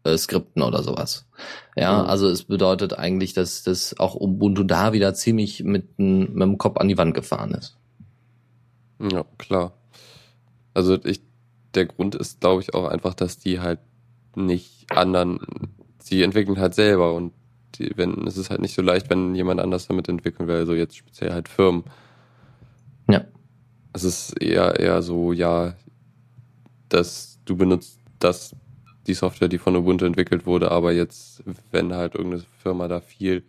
[0.06, 1.26] äh, Skripten oder sowas.
[1.76, 2.08] Ja, Mhm.
[2.08, 6.78] also es bedeutet eigentlich, dass das auch Ubuntu da wieder ziemlich mit, mit dem Kopf
[6.78, 7.76] an die Wand gefahren ist.
[9.00, 9.72] Ja, klar.
[10.74, 11.20] Also ich,
[11.74, 13.80] der Grund ist, glaube ich, auch einfach, dass die halt
[14.34, 15.40] nicht anderen,
[16.02, 17.32] sie entwickeln halt selber und
[17.74, 20.74] die, wenn, es ist halt nicht so leicht, wenn jemand anders damit entwickeln will, also
[20.74, 21.84] jetzt speziell halt Firmen.
[23.10, 23.24] Ja.
[23.92, 25.74] Es ist eher, eher so, ja,
[26.88, 28.54] dass du benutzt das,
[29.06, 33.42] die Software, die von Ubuntu entwickelt wurde, aber jetzt, wenn halt irgendeine Firma da viel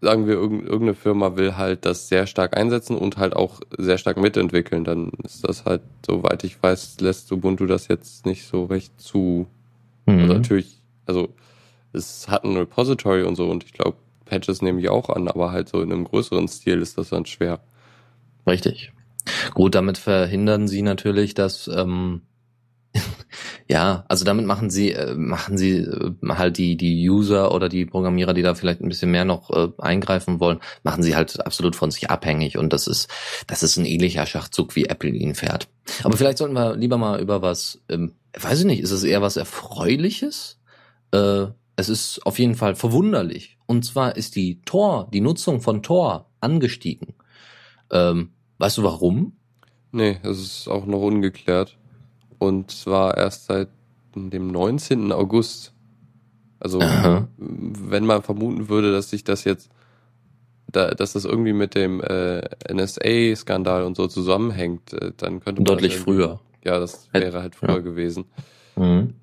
[0.00, 3.98] sagen wir, irgend- irgendeine Firma will halt das sehr stark einsetzen und halt auch sehr
[3.98, 8.64] stark mitentwickeln, dann ist das halt, soweit ich weiß, lässt Ubuntu das jetzt nicht so
[8.64, 9.46] recht zu.
[10.06, 10.32] Also Mhm.
[10.32, 11.28] natürlich, also
[11.92, 15.52] es hat ein Repository und so und ich glaube, Patches nehme ich auch an, aber
[15.52, 17.60] halt so in einem größeren Stil ist das dann schwer.
[18.46, 18.92] Richtig.
[19.54, 22.22] Gut, damit verhindern sie natürlich, dass ähm,
[23.72, 27.86] ja, also damit machen sie äh, machen sie äh, halt die die User oder die
[27.86, 31.74] Programmierer, die da vielleicht ein bisschen mehr noch äh, eingreifen wollen, machen sie halt absolut
[31.74, 33.08] von sich abhängig und das ist
[33.46, 35.68] das ist ein ähnlicher Schachzug wie Apple ihn fährt.
[36.04, 39.22] Aber vielleicht sollten wir lieber mal über was, ähm, weiß ich nicht, ist es eher
[39.22, 40.60] was erfreuliches?
[41.12, 43.56] Äh, es ist auf jeden Fall verwunderlich.
[43.64, 47.14] Und zwar ist die Tor, die Nutzung von Tor angestiegen.
[47.90, 49.38] Ähm, weißt du warum?
[49.92, 51.78] Nee, es ist auch noch ungeklärt.
[52.42, 53.68] Und zwar erst seit
[54.16, 55.12] dem 19.
[55.12, 55.72] August.
[56.58, 57.28] Also, Aha.
[57.38, 59.70] wenn man vermuten würde, dass sich das jetzt,
[60.70, 65.66] da, dass das irgendwie mit dem äh, NSA-Skandal und so zusammenhängt, äh, dann könnte man.
[65.66, 66.40] Deutlich irgendwie- früher.
[66.64, 68.24] Ja, das wäre halt früher gewesen.
[68.76, 69.14] Mhm.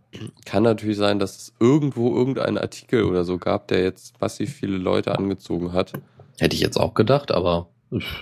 [0.46, 4.78] Kann natürlich sein, dass es irgendwo irgendeinen Artikel oder so gab, der jetzt massiv viele
[4.78, 5.94] Leute angezogen hat.
[6.40, 7.68] Hätte ich jetzt auch gedacht, aber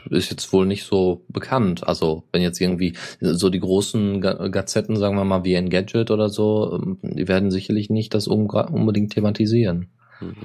[0.10, 1.88] ist jetzt wohl nicht so bekannt.
[1.88, 6.30] Also wenn jetzt irgendwie so die großen Ga- Gazetten, sagen wir mal wie Engadget oder
[6.30, 9.90] so, ähm, die werden sicherlich nicht das unbedingt thematisieren.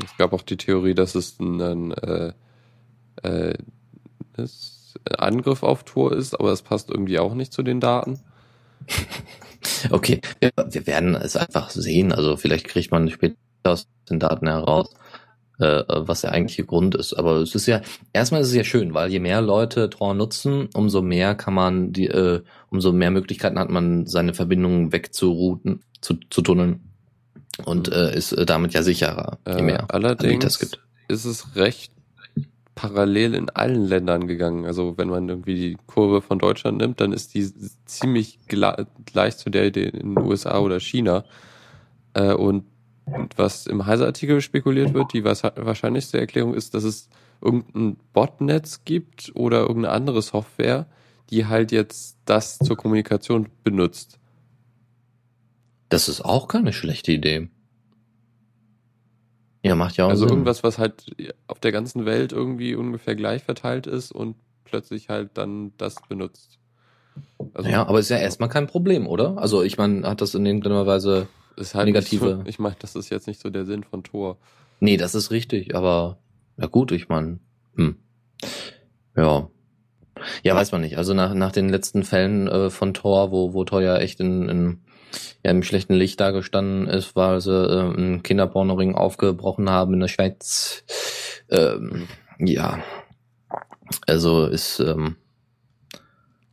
[0.05, 2.33] Es gab auch die Theorie, dass es ein, äh,
[3.23, 3.55] äh,
[5.17, 8.21] Angriff auf Tor ist, aber das passt irgendwie auch nicht zu den Daten.
[9.91, 12.13] Okay, wir, wir werden es einfach sehen.
[12.13, 14.91] Also vielleicht kriegt man später aus den Daten heraus,
[15.63, 17.15] äh, was der eigentliche Grund ist.
[17.15, 17.81] Aber es ist ja,
[18.13, 21.93] erstmal ist es ja schön, weil je mehr Leute Tor nutzen, umso mehr kann man
[21.93, 26.81] die, äh, umso mehr Möglichkeiten hat man, seine Verbindungen wegzurouten, zu, zu tunneln.
[27.65, 27.95] Und Mhm.
[27.95, 30.81] äh, ist äh, damit ja sicherer, je Äh, mehr allerdings es gibt.
[31.09, 31.93] ist es recht
[32.75, 34.65] parallel in allen Ländern gegangen.
[34.65, 37.47] Also wenn man irgendwie die Kurve von Deutschland nimmt, dann ist die
[37.85, 41.25] ziemlich gleich zu der in den USA oder China.
[42.15, 42.33] Äh,
[43.15, 47.09] und was im Heise-Artikel spekuliert wird, die wahrscheinlichste Erklärung ist, dass es
[47.41, 50.87] irgendein Botnetz gibt oder irgendeine andere Software,
[51.31, 54.19] die halt jetzt das zur Kommunikation benutzt.
[55.89, 57.49] Das ist auch keine schlechte Idee.
[59.63, 60.31] Ja, macht ja auch Also Sinn.
[60.31, 61.15] irgendwas, was halt
[61.47, 66.59] auf der ganzen Welt irgendwie ungefähr gleich verteilt ist und plötzlich halt dann das benutzt.
[67.55, 69.39] Also, ja, aber ist ja erstmal kein Problem, oder?
[69.39, 72.43] Also ich meine, hat das in irgendeiner Weise ist halt negative.
[72.43, 74.39] So, ich meine, das ist jetzt nicht so der Sinn von Tor.
[74.81, 76.19] Nee, das ist richtig, aber
[76.57, 77.39] na gut, ich meine,
[77.77, 77.97] hm.
[79.17, 79.49] Ja.
[80.43, 80.99] Ja, weiß man nicht.
[80.99, 84.49] Also nach, nach den letzten Fällen äh, von Thor, wo, wo Thor ja echt in,
[84.49, 84.81] in
[85.45, 90.01] ja, im schlechten Licht da gestanden ist, weil sie äh, einen Kinderpornoring aufgebrochen haben in
[90.01, 90.85] der Schweiz.
[91.51, 92.83] Ähm, ja.
[94.07, 95.17] Also ist, ähm,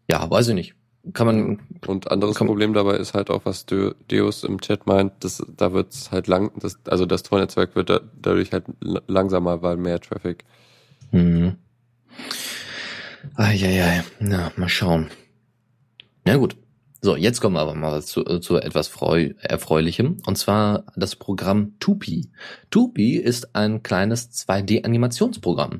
[0.10, 0.76] ja, weiß ich nicht.
[1.14, 1.60] Kann man.
[1.88, 5.42] Und anderes kann, Problem dabei ist halt auch, was De Deus im Chat meint, dass
[5.56, 9.78] da wird es halt lang, das, also das Tornetzwerk wird da, dadurch halt langsamer, weil
[9.78, 10.44] mehr Traffic.
[11.12, 11.56] Mhm.
[13.36, 15.10] Eieiei, na, mal schauen.
[16.26, 16.58] Na gut.
[17.02, 21.80] So, jetzt kommen wir aber mal zu, zu etwas freu, Erfreulichem, und zwar das Programm
[21.80, 22.30] Tupi.
[22.72, 25.80] Tupi ist ein kleines 2D-Animationsprogramm.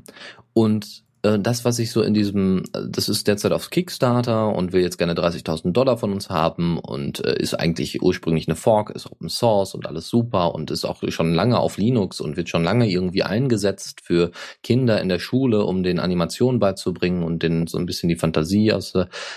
[0.54, 4.82] Und äh, das, was ich so in diesem, das ist derzeit auf Kickstarter und will
[4.82, 9.10] jetzt gerne 30.000 Dollar von uns haben und äh, ist eigentlich ursprünglich eine Fork, ist
[9.10, 12.64] Open Source und alles super und ist auch schon lange auf Linux und wird schon
[12.64, 14.30] lange irgendwie eingesetzt für
[14.62, 18.72] Kinder in der Schule, um den Animationen beizubringen und denen so ein bisschen die Fantasie
[18.72, 18.94] aus,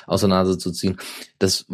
[0.08, 0.98] aus der Nase zu ziehen.
[1.38, 1.66] Das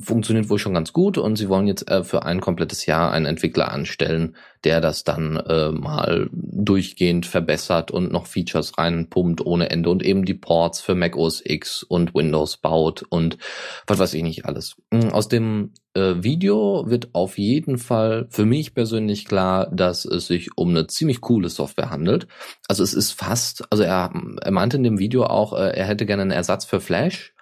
[0.00, 3.26] funktioniert wohl schon ganz gut und sie wollen jetzt äh, für ein komplettes Jahr einen
[3.26, 9.90] Entwickler anstellen, der das dann äh, mal durchgehend verbessert und noch Features reinpumpt ohne Ende
[9.90, 13.38] und eben die Ports für Mac OS X und Windows baut und
[13.86, 14.76] was weiß ich nicht alles.
[14.90, 20.26] Mm, aus dem äh, Video wird auf jeden Fall für mich persönlich klar, dass es
[20.26, 22.26] sich um eine ziemlich coole Software handelt.
[22.68, 26.06] Also es ist fast, also er, er meinte in dem Video auch, äh, er hätte
[26.06, 27.35] gerne einen Ersatz für Flash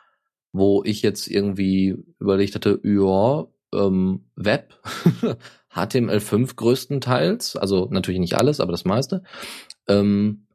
[0.55, 4.79] wo ich jetzt irgendwie überlegt hatte, ja, ähm, Web,
[5.75, 9.25] HTML5 größtenteils, also natürlich nicht alles, aber das meiste.
[9.89, 10.47] Ähm,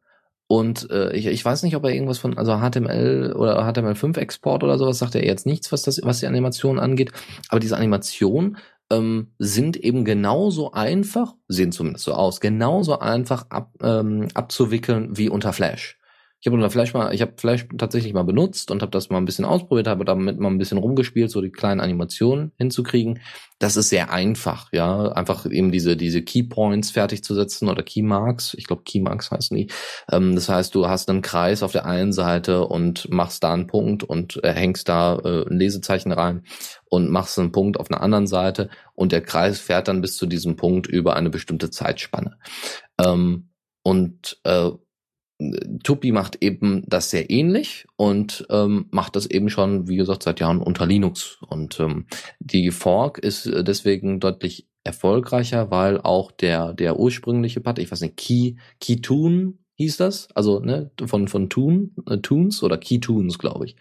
[0.47, 4.77] und äh, ich, ich weiß nicht, ob er irgendwas von, also HTML oder HTML5-Export oder
[4.77, 7.11] sowas sagt er jetzt nichts, was das, was die Animation angeht.
[7.49, 8.57] Aber diese Animationen
[8.89, 15.27] ähm, sind eben genauso einfach, sehen zumindest so aus, genauso einfach ab, ähm, abzuwickeln wie
[15.27, 15.98] unter Flash.
[16.41, 19.25] Ich habe Flash mal, ich habe Flash tatsächlich mal benutzt und habe das mal ein
[19.25, 23.19] bisschen ausprobiert, habe damit mal ein bisschen rumgespielt, so die kleinen Animationen hinzukriegen.
[23.59, 28.53] Das ist sehr einfach, ja, einfach eben diese diese Keypoints fertig zu setzen oder Keymarks.
[28.53, 29.67] Ich glaube Keymarks heißen die.
[30.09, 33.67] Ähm, das heißt, du hast einen Kreis auf der einen Seite und machst da einen
[33.67, 36.43] Punkt und äh, hängst da äh, ein Lesezeichen rein
[36.85, 40.25] und machst einen Punkt auf einer anderen Seite und der Kreis fährt dann bis zu
[40.25, 42.37] diesem Punkt über eine bestimmte Zeitspanne.
[42.97, 43.49] Ähm,
[43.83, 44.71] und äh,
[45.83, 50.39] Tupi macht eben das sehr ähnlich und ähm, macht das eben schon, wie gesagt, seit
[50.39, 51.37] Jahren unter Linux.
[51.47, 52.07] Und ähm,
[52.39, 58.01] die Fork ist äh, deswegen deutlich erfolgreicher, weil auch der der ursprüngliche Part, ich weiß
[58.01, 63.65] nicht, Key Keytoon hieß das, also ne von von Toon äh, Toons oder Keytoons, glaube
[63.65, 63.77] ich,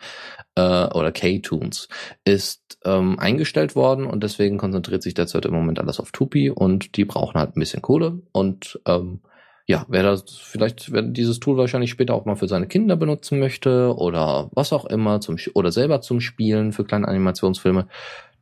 [0.58, 1.88] äh, oder K-Toons
[2.24, 6.96] ist ähm, eingestellt worden und deswegen konzentriert sich derzeit im Moment alles auf Tupi und
[6.96, 9.20] die brauchen halt ein bisschen Kohle und ähm,
[9.68, 13.38] ja, wer das vielleicht, wer dieses Tool wahrscheinlich später auch mal für seine Kinder benutzen
[13.38, 17.86] möchte oder was auch immer zum oder selber zum Spielen für kleine Animationsfilme,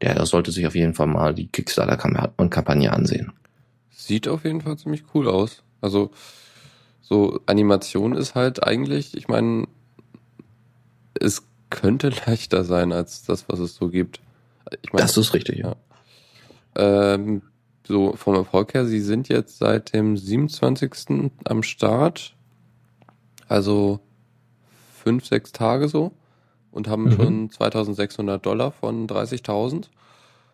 [0.00, 3.32] der sollte sich auf jeden Fall mal die Kickstarter-Kampagne ansehen.
[3.90, 5.64] Sieht auf jeden Fall ziemlich cool aus.
[5.80, 6.12] Also
[7.02, 9.66] so Animation ist halt eigentlich, ich meine,
[11.18, 14.20] es könnte leichter sein als das, was es so gibt.
[14.80, 15.74] Ich mein, das ist richtig, ja.
[16.76, 17.42] Ähm,
[17.86, 21.30] so vom Erfolg her, sie sind jetzt seit dem 27.
[21.44, 22.34] am Start,
[23.48, 24.00] also
[25.02, 26.12] fünf, sechs Tage so
[26.70, 27.12] und haben mhm.
[27.12, 29.86] schon 2600 Dollar von 30.000.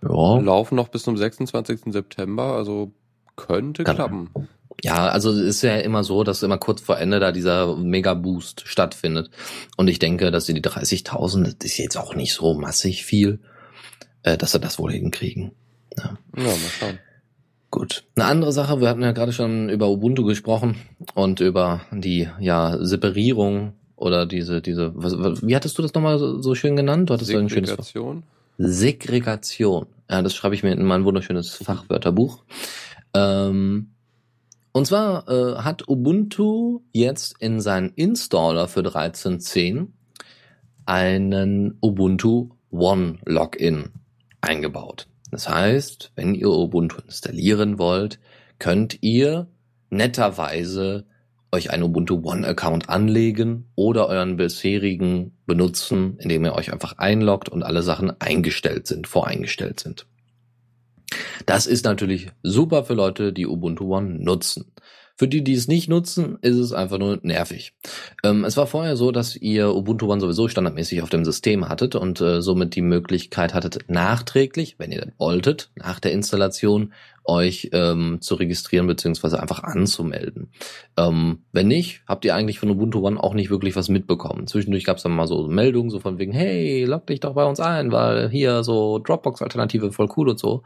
[0.03, 0.39] Ja.
[0.39, 1.93] Laufen noch bis zum 26.
[1.93, 2.93] September, also
[3.37, 3.97] könnte Kann.
[3.97, 4.31] klappen.
[4.83, 8.63] Ja, also es ist ja immer so, dass immer kurz vor Ende da dieser Mega-Boost
[8.67, 9.31] stattfindet.
[9.77, 13.41] Und ich denke, dass sie die 30.000, das ist jetzt auch nicht so massig viel,
[14.23, 15.53] äh, dass sie das wohl hinkriegen.
[15.97, 16.99] Ja, ja mal schauen.
[17.73, 18.05] Gut.
[18.17, 20.77] Eine andere Sache, wir hatten ja gerade schon über Ubuntu gesprochen
[21.15, 26.43] und über die ja Separierung oder diese diese was, wie hattest du das nochmal so,
[26.43, 27.09] so schön genannt?
[27.09, 28.25] Du hattest so ein schönes Segregation.
[28.59, 29.87] Segregation.
[30.11, 32.45] Ja, das schreibe ich mir in mein wunderschönes Fachwörterbuch.
[33.15, 33.93] Ähm,
[34.73, 39.87] und zwar äh, hat Ubuntu jetzt in seinen Installer für 13.10
[40.85, 43.93] einen Ubuntu One Login
[44.43, 45.07] eingebaut.
[45.33, 48.21] Das heißt, wenn ihr Ubuntu installieren wollt,
[48.59, 49.49] könnt ihr
[49.89, 51.07] netterweise
[51.51, 57.49] euch einen Ubuntu One Account anlegen oder euren bisherigen benutzen, indem ihr euch einfach einloggt
[57.49, 60.07] und alle Sachen eingestellt sind, voreingestellt sind.
[61.47, 64.73] Das ist natürlich super für Leute, die Ubuntu One nutzen.
[65.17, 67.75] Für die, die es nicht nutzen, ist es einfach nur nervig.
[68.25, 71.95] Ähm, es war vorher so, dass ihr Ubuntu One sowieso standardmäßig auf dem System hattet
[71.95, 76.93] und äh, somit die Möglichkeit hattet, nachträglich, wenn ihr das wolltet, nach der Installation
[77.25, 80.51] euch ähm, zu registrieren beziehungsweise einfach anzumelden.
[80.97, 84.47] Ähm, wenn nicht, habt ihr eigentlich von Ubuntu One auch nicht wirklich was mitbekommen.
[84.47, 87.45] Zwischendurch gab es dann mal so Meldungen, so von wegen, hey, log dich doch bei
[87.45, 90.63] uns ein, weil hier so Dropbox-Alternative voll cool und so.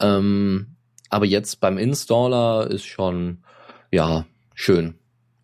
[0.00, 0.76] Ähm,
[1.10, 3.42] aber jetzt beim Installer ist schon,
[3.90, 4.94] ja, schön.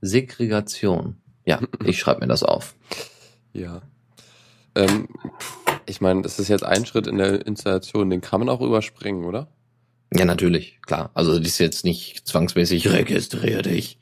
[0.01, 1.17] Segregation.
[1.45, 2.75] Ja, ich schreibe mir das auf.
[3.53, 3.83] Ja.
[4.75, 5.09] Ähm,
[5.87, 9.25] ich meine, das ist jetzt ein Schritt in der Installation, den kann man auch überspringen,
[9.25, 9.49] oder?
[10.13, 11.11] Ja, natürlich, klar.
[11.15, 13.99] Also das ist jetzt nicht zwangsmäßig registrier dich.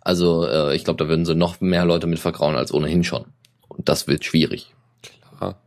[0.00, 3.26] Also äh, ich glaube, da würden sie noch mehr Leute mit vergrauen als ohnehin schon.
[3.68, 4.74] Und das wird schwierig.
[5.36, 5.60] Klar.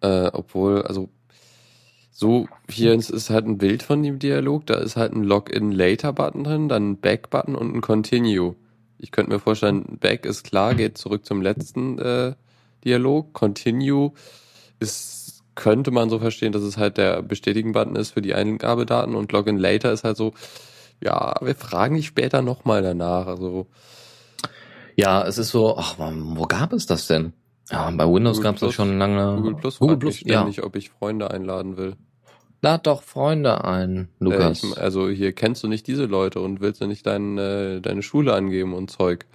[0.00, 1.10] Äh, obwohl, also
[2.20, 6.68] so, hier ist, halt ein Bild von dem Dialog, da ist halt ein Login-Later-Button drin,
[6.68, 8.56] dann ein Back-Button und ein Continue.
[8.98, 12.34] Ich könnte mir vorstellen, Back ist klar, geht zurück zum letzten äh,
[12.84, 13.32] Dialog.
[13.32, 14.12] Continue
[14.80, 19.32] ist, könnte man so verstehen, dass es halt der Bestätigen-Button ist für die Eingabedaten und
[19.32, 20.34] Login Later ist halt so,
[21.02, 23.28] ja, wir fragen dich später nochmal danach.
[23.28, 23.66] Also
[24.94, 27.32] Ja, es ist so, ach wo gab es das denn?
[27.70, 29.36] Ja, bei Windows gab es das schon lange.
[29.36, 30.40] Google Plus Google Plus, ja.
[30.40, 31.96] ständig, ob ich Freunde einladen will.
[32.62, 34.62] Lad doch Freunde ein, Lukas.
[34.62, 37.80] Äh, ich, also hier kennst du nicht diese Leute und willst du nicht dein, äh,
[37.80, 39.26] deine Schule angeben und Zeug.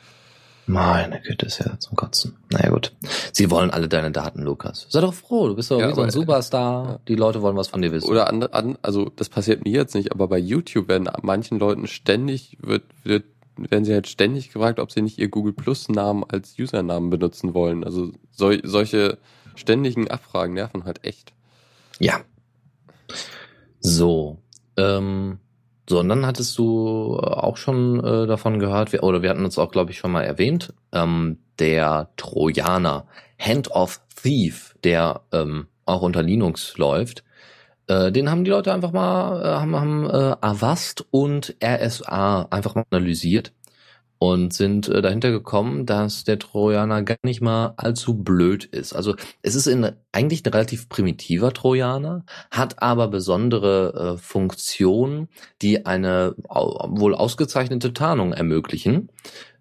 [0.68, 2.38] Meine Güte, ist ja zum Kotzen.
[2.52, 2.92] Naja gut.
[3.32, 4.88] Sie wollen alle deine Daten, Lukas.
[4.90, 6.86] Sei doch froh, du bist doch Ja, wie so ein äh, Superstar.
[6.88, 7.00] ja.
[7.08, 8.10] Die Leute wollen was von dir wissen.
[8.10, 11.86] Oder an, an, also das passiert mir jetzt nicht, aber bei YouTube werden manchen Leuten
[11.86, 13.26] ständig, wird, wird,
[13.58, 17.54] werden sie halt ständig gefragt, ob sie nicht ihr Google Plus Namen als Usernamen benutzen
[17.54, 17.84] wollen.
[17.84, 19.20] Also sol, solche
[19.56, 21.34] ständigen Abfragen nerven halt echt.
[22.00, 22.22] Ja.
[23.80, 24.40] So.
[24.78, 25.40] Ähm,
[25.88, 29.60] so, und dann hattest du auch schon äh, davon gehört, wir, oder wir hatten uns
[29.60, 33.06] auch, glaube ich, schon mal erwähnt, ähm, der Trojaner,
[33.40, 37.24] Hand of Thief, der ähm, auch unter Linux läuft,
[37.88, 42.74] äh, den haben die Leute einfach mal, äh, haben, haben äh, Avast und RSA einfach
[42.74, 43.54] mal analysiert
[44.18, 48.94] und sind äh, dahinter gekommen, dass der Trojaner gar nicht mal allzu blöd ist.
[48.94, 55.28] Also es ist in, eigentlich ein relativ primitiver Trojaner, hat aber besondere äh, Funktionen,
[55.62, 59.10] die eine au wohl ausgezeichnete Tarnung ermöglichen.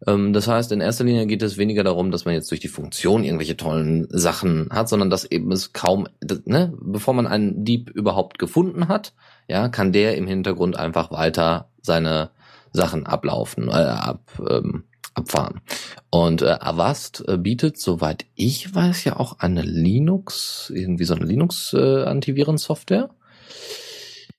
[0.07, 2.69] Ähm, das heißt, in erster Linie geht es weniger darum, dass man jetzt durch die
[2.69, 6.07] Funktion irgendwelche tollen Sachen hat, sondern dass eben es kaum,
[6.45, 9.15] ne, bevor man einen Dieb überhaupt gefunden hat,
[9.49, 12.31] ja, kann der im Hintergrund einfach weiter seine
[12.75, 14.85] Sachen ablaufen, äh, ab, ähm,
[15.15, 15.61] abfahren.
[16.11, 21.25] Und äh, Avast äh, bietet, soweit ich weiß, ja auch eine Linux, irgendwie so eine
[21.25, 23.11] Linux-Antivirensoftware.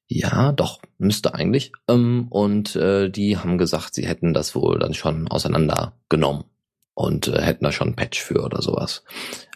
[0.08, 1.72] ja, doch, müsste eigentlich.
[1.88, 6.44] Ähm, und äh, die haben gesagt, sie hätten das wohl dann schon auseinandergenommen
[6.94, 9.06] und äh, hätten da schon ein Patch für oder sowas.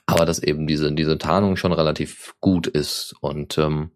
[0.06, 3.92] Aber dass eben diese, diese Tarnung schon relativ gut ist und ähm,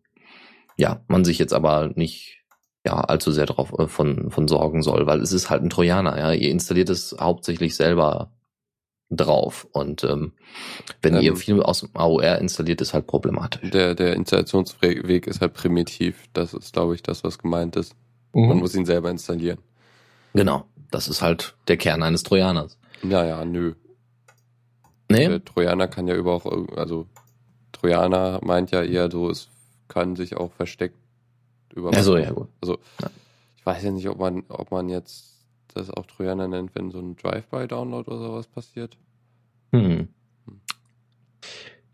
[0.75, 2.42] ja, man sich jetzt aber nicht
[2.85, 6.17] ja allzu sehr drauf äh, von, von sorgen soll, weil es ist halt ein Trojaner,
[6.17, 6.31] ja.
[6.33, 8.31] Ihr installiert es hauptsächlich selber
[9.09, 9.67] drauf.
[9.71, 10.33] Und ähm,
[11.01, 13.69] wenn Ähm, ihr viel aus dem AOR installiert, ist halt problematisch.
[13.69, 16.25] Der, der Installationsweg ist halt primitiv.
[16.33, 17.95] Das ist, glaube ich, das, was gemeint ist.
[18.33, 19.59] Man muss ihn selber installieren.
[20.33, 20.65] Genau.
[20.89, 22.79] Das ist halt der Kern eines Trojaners.
[23.03, 23.75] Ja, ja, nö.
[25.09, 25.27] Nee?
[25.27, 27.05] Der Trojaner kann ja über auch, also
[27.71, 29.49] Trojaner meint ja eher so, es
[29.87, 30.97] kann sich auch versteckt
[31.73, 31.93] über.
[31.93, 32.47] Also ja gut.
[32.61, 33.09] Also Ja.
[33.57, 35.33] ich weiß ja nicht, ob man, ob man jetzt
[35.73, 38.97] das auch Trojaner nennt, wenn so ein Drive-by-Download oder sowas passiert.
[39.71, 40.07] Hm.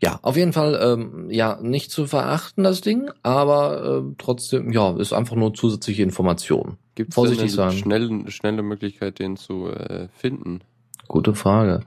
[0.02, 4.96] Ja, auf jeden Fall, ähm, ja, nicht zu verachten, das Ding, aber ähm, trotzdem, ja,
[4.96, 6.78] ist einfach nur zusätzliche Information.
[6.94, 7.72] Gibt es Vorsichtig eine sein.
[7.72, 10.60] schnelle, schnelle Möglichkeit, den zu äh, finden?
[11.06, 11.82] Gute Frage.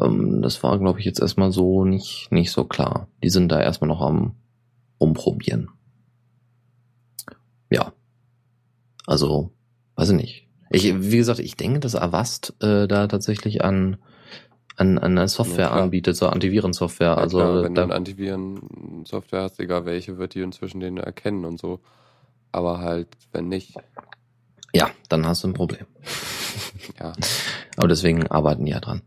[0.00, 3.08] Ähm, das war, glaube ich, jetzt erstmal so nicht, nicht so klar.
[3.22, 4.34] Die sind da erstmal noch am
[4.98, 5.70] Umprobieren.
[7.70, 7.92] Ja.
[9.06, 9.52] Also,
[9.96, 10.48] weiß ich nicht.
[10.70, 13.98] Ich, wie gesagt, ich denke, dass Avast äh, da tatsächlich an,
[14.76, 17.08] an, an eine Software Ja, anbietet, so Antivirensoftware.
[17.08, 20.96] Ja, also klar, wenn du da, eine Antiviren-Software hast, egal welche, wird die inzwischen den
[20.96, 21.80] erkennen und so.
[22.50, 23.74] Aber halt, wenn nicht,
[24.76, 25.86] ja, dann hast du ein Problem.
[27.00, 27.12] ja.
[27.76, 29.02] Aber deswegen arbeiten die ja dran.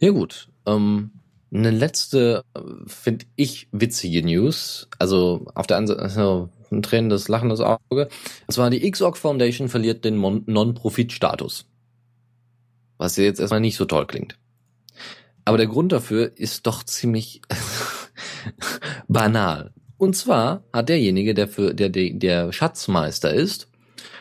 [0.00, 0.48] Ja gut.
[0.66, 1.12] Ähm,
[1.52, 2.44] eine letzte,
[2.86, 4.88] finde ich, witzige News.
[4.98, 7.80] Also auf der einen Seite also ein tränendes, lachendes Auge.
[7.90, 11.66] Und zwar die XORG Foundation verliert den Non-Profit-Status.
[12.98, 14.36] Was ja jetzt erstmal nicht so toll klingt.
[15.44, 17.40] Aber der Grund dafür ist doch ziemlich
[19.08, 19.72] banal.
[19.96, 23.68] Und zwar hat derjenige, der für der, der, Schatzmeister ist,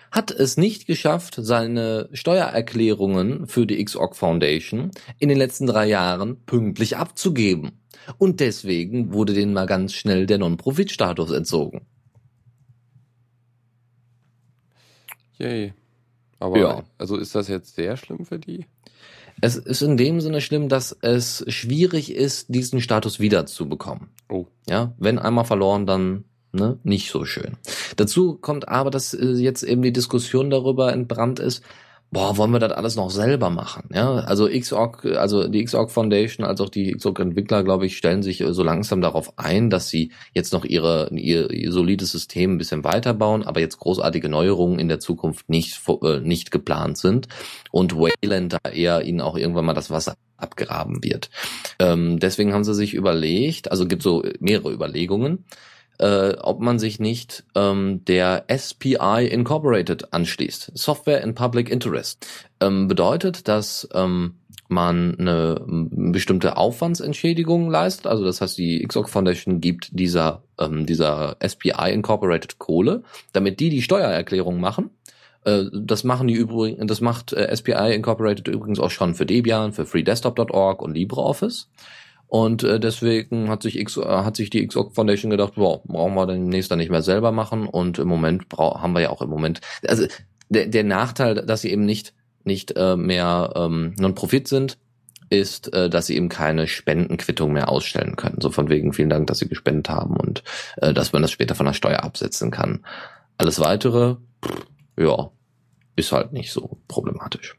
[0.09, 6.43] hat es nicht geschafft, seine Steuererklärungen für die XORG Foundation in den letzten drei Jahren
[6.45, 7.83] pünktlich abzugeben.
[8.17, 11.85] Und deswegen wurde denen mal ganz schnell der Non-Profit-Status entzogen.
[15.37, 15.73] Yay.
[16.39, 16.83] Aber Ja.
[16.97, 18.65] also ist das jetzt sehr schlimm für die?
[19.41, 24.09] Es ist in dem Sinne schlimm, dass es schwierig ist, diesen Status wiederzubekommen.
[24.29, 24.45] Oh.
[24.67, 27.57] Ja, wenn einmal verloren, dann ne, nicht so schön.
[27.97, 31.63] Dazu kommt aber, dass äh, jetzt eben die Diskussion darüber entbrannt ist,
[32.11, 33.89] boah, wollen wir das alles noch selber machen?
[33.93, 38.23] Ja, also Xorg, also die Xorg Foundation, als auch die Xorg Entwickler, glaube ich, stellen
[38.23, 42.53] sich äh, so langsam darauf ein, dass sie jetzt noch ihre ihr, ihr solides System
[42.53, 47.27] ein bisschen weiterbauen, aber jetzt großartige Neuerungen in der Zukunft nicht äh, nicht geplant sind
[47.71, 51.29] und Wayland da eher ihnen auch irgendwann mal das Wasser abgraben wird.
[51.79, 55.45] Ähm, deswegen haben sie sich überlegt, also gibt so mehrere Überlegungen,
[55.99, 60.71] äh, ob man sich nicht ähm, der SPI Incorporated anschließt.
[60.75, 62.25] Software in Public Interest.
[62.59, 64.35] Ähm, bedeutet, dass ähm,
[64.69, 68.07] man eine bestimmte Aufwandsentschädigung leistet.
[68.07, 73.69] Also das heißt, die XOC Foundation gibt dieser, ähm, dieser SPI Incorporated Kohle, damit die
[73.69, 74.91] die Steuererklärung machen.
[75.45, 79.73] Äh, Das machen die übrigens, das macht äh, SPI Incorporated übrigens auch schon für Debian,
[79.73, 81.69] für freedesktop.org und LibreOffice.
[82.27, 86.15] Und äh, deswegen hat sich, X, äh, hat sich die XOC Foundation gedacht, wow, brauchen
[86.15, 87.67] wir demnächst dann nicht mehr selber machen.
[87.67, 90.05] Und im Moment brau haben wir ja auch im Moment, also
[90.49, 92.13] der, der Nachteil, dass sie eben nicht,
[92.43, 94.77] nicht äh, mehr ähm, Non-Profit sind,
[95.29, 98.39] ist, äh, dass sie eben keine Spendenquittung mehr ausstellen können.
[98.41, 100.43] So von wegen vielen Dank, dass sie gespendet haben und
[100.77, 102.85] äh, dass man das später von der Steuer absetzen kann.
[103.37, 104.15] Alles weitere,
[104.45, 104.65] pff,
[104.97, 105.31] ja,
[105.95, 107.57] ist halt nicht so problematisch.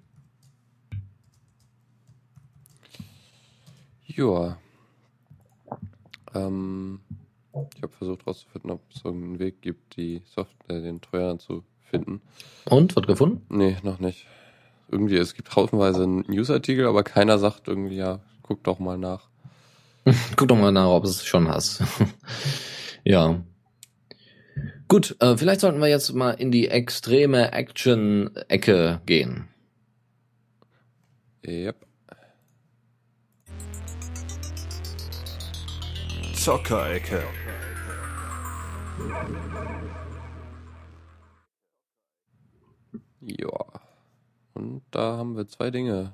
[4.19, 4.59] Ja.
[6.35, 7.01] Ähm,
[7.75, 12.21] ich habe versucht herauszufinden, ob es irgendeinen Weg gibt, die Software, den Trojaner zu finden.
[12.65, 13.43] Und, wird gefunden?
[13.49, 14.27] Nee, noch nicht.
[14.91, 19.29] Irgendwie, es gibt haufenweise Newsartikel, aber keiner sagt irgendwie, ja, guck doch mal nach.
[20.37, 21.83] Guck doch mal nach, ob es schon hast.
[23.05, 23.45] ja.
[24.87, 29.49] Gut, äh, vielleicht sollten wir jetzt mal in die extreme Action-Ecke gehen.
[31.47, 31.88] Yep.
[36.39, 37.23] Zockerecke.
[43.21, 43.49] Ja.
[44.55, 46.13] Und da haben wir zwei Dinge.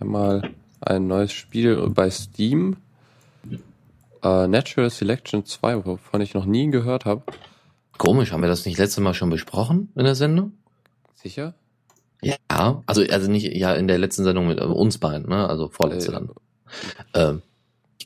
[0.00, 2.78] Einmal ein neues Spiel bei Steam.
[4.22, 7.22] Äh, Natural Selection 2, wovon ich noch nie gehört habe.
[7.98, 10.52] Komisch, haben wir das nicht letztes Mal schon besprochen in der Sendung?
[11.14, 11.54] Sicher?
[12.22, 15.46] Ja, also also nicht ja in der letzten Sendung mit äh, uns beiden, ne?
[15.46, 16.30] Also vorletzte Äh, dann.
[17.12, 17.42] Ähm,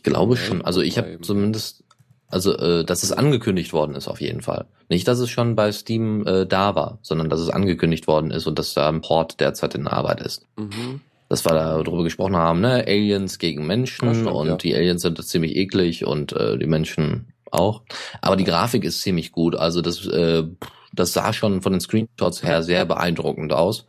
[0.09, 0.63] glaube schon.
[0.63, 1.85] Also ich habe zumindest,
[2.29, 4.67] also äh, dass es angekündigt worden ist auf jeden Fall.
[4.89, 8.47] Nicht, dass es schon bei Steam äh, da war, sondern dass es angekündigt worden ist
[8.47, 10.45] und dass da ein Port derzeit in Arbeit ist.
[10.57, 11.01] Mhm.
[11.29, 12.85] dass wir da drüber gesprochen haben, ne?
[12.87, 14.57] Aliens gegen Menschen stimmt, und ja.
[14.57, 17.83] die Aliens sind ziemlich eklig und äh, die Menschen auch.
[18.21, 19.55] Aber die Grafik ist ziemlich gut.
[19.55, 20.45] Also das, äh,
[20.93, 23.87] das sah schon von den Screenshots her sehr beeindruckend aus.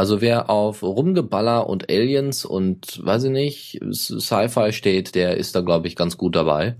[0.00, 5.60] Also wer auf Rumgeballer und Aliens und weiß ich nicht, Sci-Fi steht, der ist da
[5.60, 6.74] glaube ich ganz gut dabei.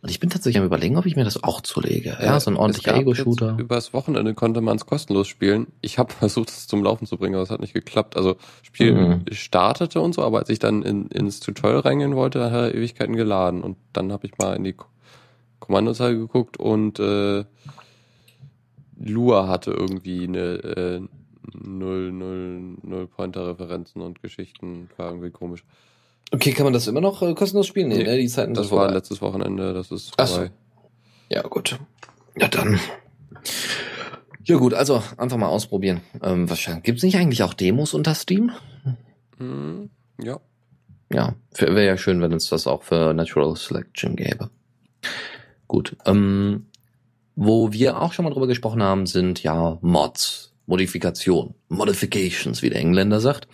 [0.00, 2.16] Und ich bin tatsächlich am überlegen, ob ich mir das auch zulege.
[2.22, 3.56] Ja, so ein ordentlicher Ego-Shooter.
[3.58, 5.66] Übers Wochenende konnte man es kostenlos spielen.
[5.82, 8.16] Ich habe versucht, es zum Laufen zu bringen, aber es hat nicht geklappt.
[8.16, 9.24] Also Spiel Mhm.
[9.32, 13.14] startete und so, aber als ich dann in, ins Tutorial reingehen wollte, hat er Ewigkeiten
[13.14, 13.62] geladen.
[13.62, 14.86] Und dann habe ich mal in die Ko-
[15.60, 17.44] Kommandozeile geguckt und äh,
[18.98, 21.00] Lua hatte irgendwie eine äh,
[21.64, 24.88] null, null, null Pointer-Referenzen und Geschichten.
[24.96, 25.64] War irgendwie komisch.
[26.32, 27.88] Okay, kann man das immer noch äh, kostenlos spielen?
[27.88, 28.16] Nee, Nee, ne?
[28.18, 28.94] Die Zeiten Das war vorbei.
[28.94, 30.34] letztes Wochenende, das ist Ach so.
[30.36, 30.50] vorbei.
[31.30, 31.78] Ja, gut.
[32.36, 32.80] Ja, dann.
[34.44, 36.00] Ja gut, also einfach mal ausprobieren.
[36.22, 38.50] Ähm, wahrscheinlich gibt's nicht eigentlich auch Demos unter Steam?
[39.38, 39.90] Mhm.
[40.22, 40.40] Ja.
[41.12, 44.50] Ja, wäre ja schön, wenn es das auch für Natural Selection gäbe.
[45.68, 45.96] Gut.
[46.06, 46.66] Ähm,
[47.36, 50.53] wo wir auch schon mal drüber gesprochen haben, sind ja Mods.
[50.66, 53.48] Modifikation, Modifications, wie der Engländer sagt.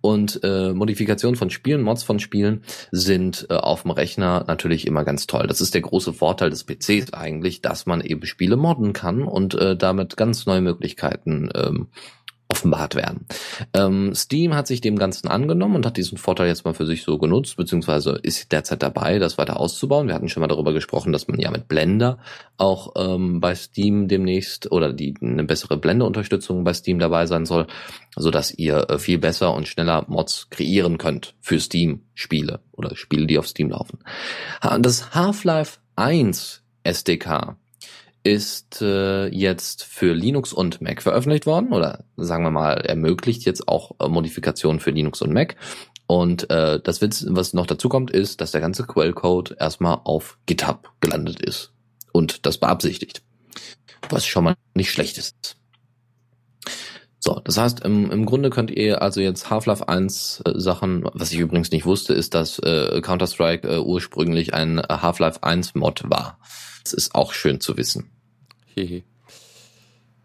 [0.00, 5.04] Und äh, Modifikation von Spielen, Mods von Spielen sind äh, auf dem Rechner natürlich immer
[5.04, 5.46] ganz toll.
[5.46, 9.54] Das ist der große Vorteil des PCs eigentlich, dass man eben Spiele modden kann und
[9.54, 11.88] äh, damit ganz neue Möglichkeiten ähm,
[12.48, 13.26] offenbart werden.
[13.74, 17.02] Ähm, Steam hat sich dem Ganzen angenommen und hat diesen Vorteil jetzt mal für sich
[17.02, 20.06] so genutzt, beziehungsweise ist derzeit dabei, das weiter auszubauen.
[20.06, 22.18] Wir hatten schon mal darüber gesprochen, dass man ja mit Blender
[22.56, 27.66] auch ähm, bei Steam demnächst oder die eine bessere Blender-Unterstützung bei Steam dabei sein soll,
[28.14, 33.26] so dass ihr äh, viel besser und schneller Mods kreieren könnt für Steam-Spiele oder Spiele,
[33.26, 33.98] die auf Steam laufen.
[34.80, 37.56] Das Half-Life 1 SDK
[38.26, 43.68] ist äh, jetzt für Linux und Mac veröffentlicht worden oder sagen wir mal ermöglicht jetzt
[43.68, 45.54] auch äh, Modifikationen für Linux und Mac.
[46.08, 50.38] Und äh, das Witz, was noch dazu kommt, ist, dass der ganze Quellcode erstmal auf
[50.46, 51.72] GitHub gelandet ist
[52.10, 53.22] und das beabsichtigt,
[54.08, 55.56] was schon mal nicht schlecht ist.
[57.20, 61.30] So, das heißt, im, im Grunde könnt ihr also jetzt Half-Life 1 äh, Sachen, was
[61.30, 66.40] ich übrigens nicht wusste, ist, dass äh, Counter-Strike äh, ursprünglich ein Half-Life 1 Mod war.
[66.82, 68.15] Das ist auch schön zu wissen.
[68.76, 69.04] Hehe.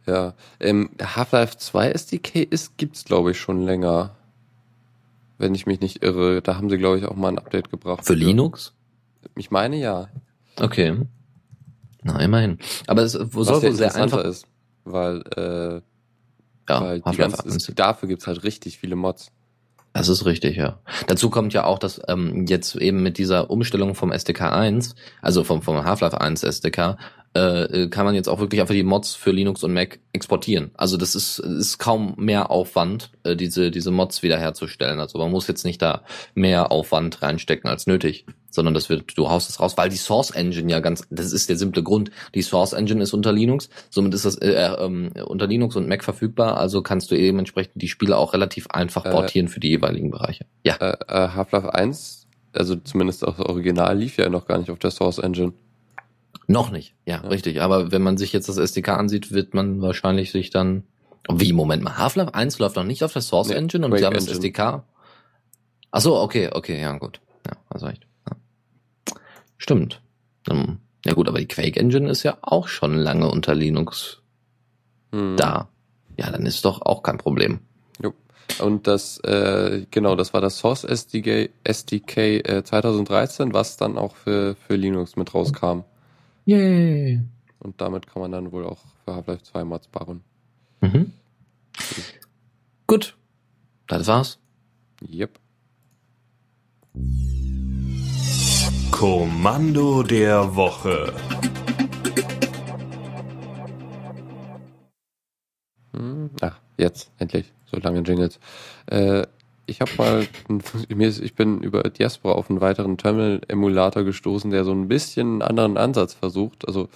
[0.05, 4.15] Ja, ähm, Half-Life 2 SDK ist, gibt's glaube ich schon länger.
[5.37, 8.05] Wenn ich mich nicht irre, da haben sie glaube ich auch mal ein Update gebracht.
[8.05, 8.73] Für Linux?
[9.35, 10.09] Ich meine ja.
[10.59, 10.97] Okay.
[12.03, 12.57] Na, immerhin.
[12.87, 14.47] Aber es wo soll wohl sehr einfach ist,
[14.83, 15.81] weil, äh,
[16.69, 19.31] ja, weil die ganze, dafür gibt's halt richtig viele Mods.
[19.93, 20.79] Das ist richtig, ja.
[21.07, 25.43] Dazu kommt ja auch, dass ähm, jetzt eben mit dieser Umstellung vom SDK 1, also
[25.43, 26.97] vom, vom Half-Life 1 SDK,
[27.33, 30.71] äh, kann man jetzt auch wirklich einfach die Mods für Linux und Mac exportieren.
[30.75, 34.99] Also das ist, ist kaum mehr Aufwand, äh, diese, diese Mods wiederherzustellen.
[34.99, 36.03] Also man muss jetzt nicht da
[36.35, 40.31] mehr Aufwand reinstecken als nötig, sondern das wird, du haust es raus, weil die Source
[40.31, 42.11] Engine ja ganz, das ist der simple Grund.
[42.35, 46.03] Die Source Engine ist unter Linux, somit ist das äh, äh, unter Linux und Mac
[46.03, 49.69] verfügbar, also kannst du eben entsprechend die Spiele auch relativ einfach äh, portieren für die
[49.69, 50.45] jeweiligen Bereiche.
[50.63, 50.75] Ja.
[50.75, 54.79] Äh, äh, Half-Life 1, also zumindest auch das Original lief ja noch gar nicht auf
[54.79, 55.53] der Source Engine.
[56.47, 57.61] Noch nicht, ja, ja, richtig.
[57.61, 60.83] Aber wenn man sich jetzt das SDK ansieht, wird man wahrscheinlich sich dann.
[61.31, 64.05] Wie, Moment mal, Half-Life 1 läuft noch nicht auf der Source nee, Engine und wir
[64.05, 64.83] haben das SDK.
[65.91, 67.21] Ach so, okay, okay, ja, gut.
[67.45, 68.07] Ja, hast recht.
[68.27, 69.15] Ja.
[69.57, 70.01] Stimmt.
[70.49, 74.21] Um, ja gut, aber die Quake Engine ist ja auch schon lange unter Linux
[75.11, 75.37] hm.
[75.37, 75.69] da.
[76.17, 77.59] Ja, dann ist doch auch kein Problem.
[78.01, 78.13] Jo.
[78.59, 84.15] Und das, äh, genau, das war das Source SDK, SDK äh, 2013, was dann auch
[84.15, 85.83] für, für Linux mit rauskam.
[86.45, 87.21] Yay.
[87.59, 90.23] Und damit kann man dann wohl auch für Half-Life 2 Mods bauen.
[90.81, 91.13] Mhm.
[92.87, 93.15] Gut.
[93.87, 94.39] Das war's.
[95.07, 95.39] Yep.
[98.91, 101.13] Kommando der Woche.
[105.93, 107.51] Hm, ach, jetzt, endlich.
[107.65, 108.39] So lange Jingles.
[108.87, 109.25] Äh,
[109.71, 110.27] ich habe mal,
[110.89, 115.77] ich bin über Diaspora auf einen weiteren Terminal-Emulator gestoßen, der so ein bisschen einen anderen
[115.77, 116.89] Ansatz versucht, also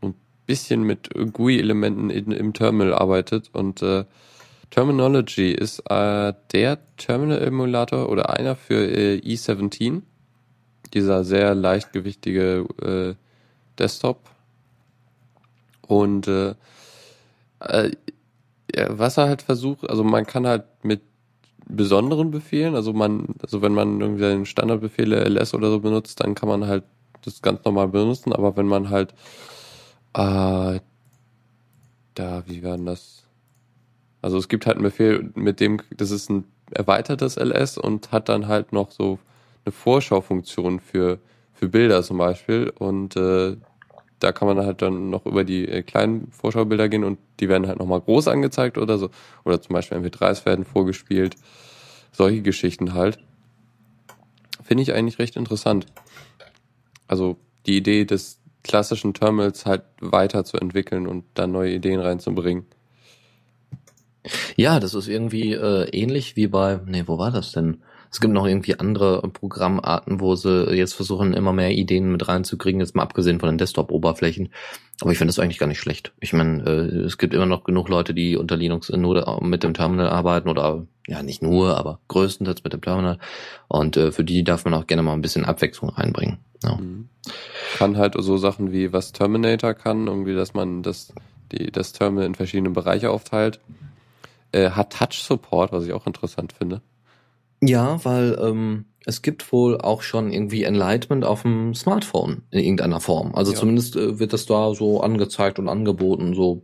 [0.00, 0.14] ein
[0.46, 3.50] bisschen mit GUI-Elementen im Terminal arbeitet.
[3.52, 4.04] Und äh,
[4.70, 10.00] Terminology ist äh, der Terminal-Emulator oder einer für äh, E17,
[10.94, 13.14] dieser sehr leichtgewichtige äh,
[13.78, 14.20] Desktop.
[15.86, 16.54] Und äh,
[17.60, 17.90] äh,
[18.88, 21.02] was er halt versucht, also man kann halt mit
[21.70, 22.74] besonderen Befehlen.
[22.74, 26.66] Also man, also wenn man irgendwie den Standardbefehle ls oder so benutzt, dann kann man
[26.66, 26.84] halt
[27.22, 28.32] das ganz normal benutzen.
[28.32, 29.14] Aber wenn man halt
[30.14, 30.80] äh,
[32.14, 33.24] da, wie war denn das?
[34.22, 38.28] Also es gibt halt einen Befehl, mit dem, das ist ein erweitertes ls und hat
[38.28, 39.18] dann halt noch so
[39.64, 41.18] eine Vorschaufunktion für,
[41.54, 42.72] für Bilder zum Beispiel.
[42.78, 43.56] Und äh,
[44.20, 47.66] da kann man halt dann noch über die äh, kleinen Vorschaubilder gehen und die werden
[47.66, 49.10] halt nochmal groß angezeigt oder so.
[49.44, 51.36] Oder zum Beispiel MP3s werden vorgespielt.
[52.12, 53.18] Solche Geschichten halt.
[54.62, 55.86] Finde ich eigentlich recht interessant.
[57.08, 62.66] Also die Idee des klassischen Terminals halt weiterzuentwickeln und da neue Ideen reinzubringen.
[64.56, 67.78] Ja, das ist irgendwie äh, ähnlich wie bei, nee, wo war das denn?
[68.12, 72.80] Es gibt noch irgendwie andere Programmarten, wo sie jetzt versuchen, immer mehr Ideen mit reinzukriegen,
[72.80, 74.48] jetzt mal abgesehen von den Desktop-Oberflächen.
[75.00, 76.12] Aber ich finde das eigentlich gar nicht schlecht.
[76.18, 79.74] Ich meine, äh, es gibt immer noch genug Leute, die unter Linux nur mit dem
[79.74, 83.18] Terminal arbeiten oder ja, nicht nur, aber größtenteils mit dem Terminal.
[83.68, 86.38] Und äh, für die darf man auch gerne mal ein bisschen Abwechslung reinbringen.
[86.64, 86.76] Ja.
[86.76, 87.08] Mhm.
[87.78, 91.14] Kann halt so Sachen wie was Terminator kann, irgendwie, dass man das,
[91.52, 93.60] die, das Terminal in verschiedene Bereiche aufteilt.
[94.52, 96.82] Äh, hat Touch-Support, was ich auch interessant finde.
[97.62, 103.00] Ja, weil ähm, es gibt wohl auch schon irgendwie Enlightenment auf dem Smartphone in irgendeiner
[103.00, 103.34] Form.
[103.34, 103.58] Also ja.
[103.58, 106.34] zumindest äh, wird das da so angezeigt und angeboten.
[106.34, 106.62] So,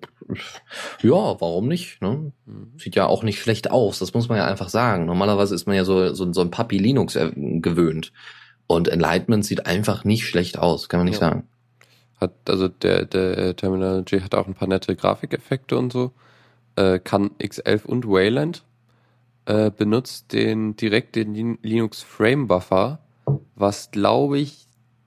[1.02, 2.00] ja, warum nicht?
[2.02, 2.32] Ne?
[2.44, 2.72] Mhm.
[2.78, 3.98] Sieht ja auch nicht schlecht aus.
[3.98, 5.06] Das muss man ja einfach sagen.
[5.06, 8.12] Normalerweise ist man ja so so, so ein Puppy Linux äh, gewöhnt
[8.66, 11.28] und Enlightenment sieht einfach nicht schlecht aus, kann man nicht ja.
[11.28, 11.48] sagen.
[12.20, 16.12] Hat also der der Terminology hat auch ein paar nette Grafikeffekte und so.
[16.76, 18.62] Äh, kann X11 und Wayland
[19.46, 23.00] äh, benutzt den direkt den Linux Frame Buffer,
[23.54, 24.66] was glaube ich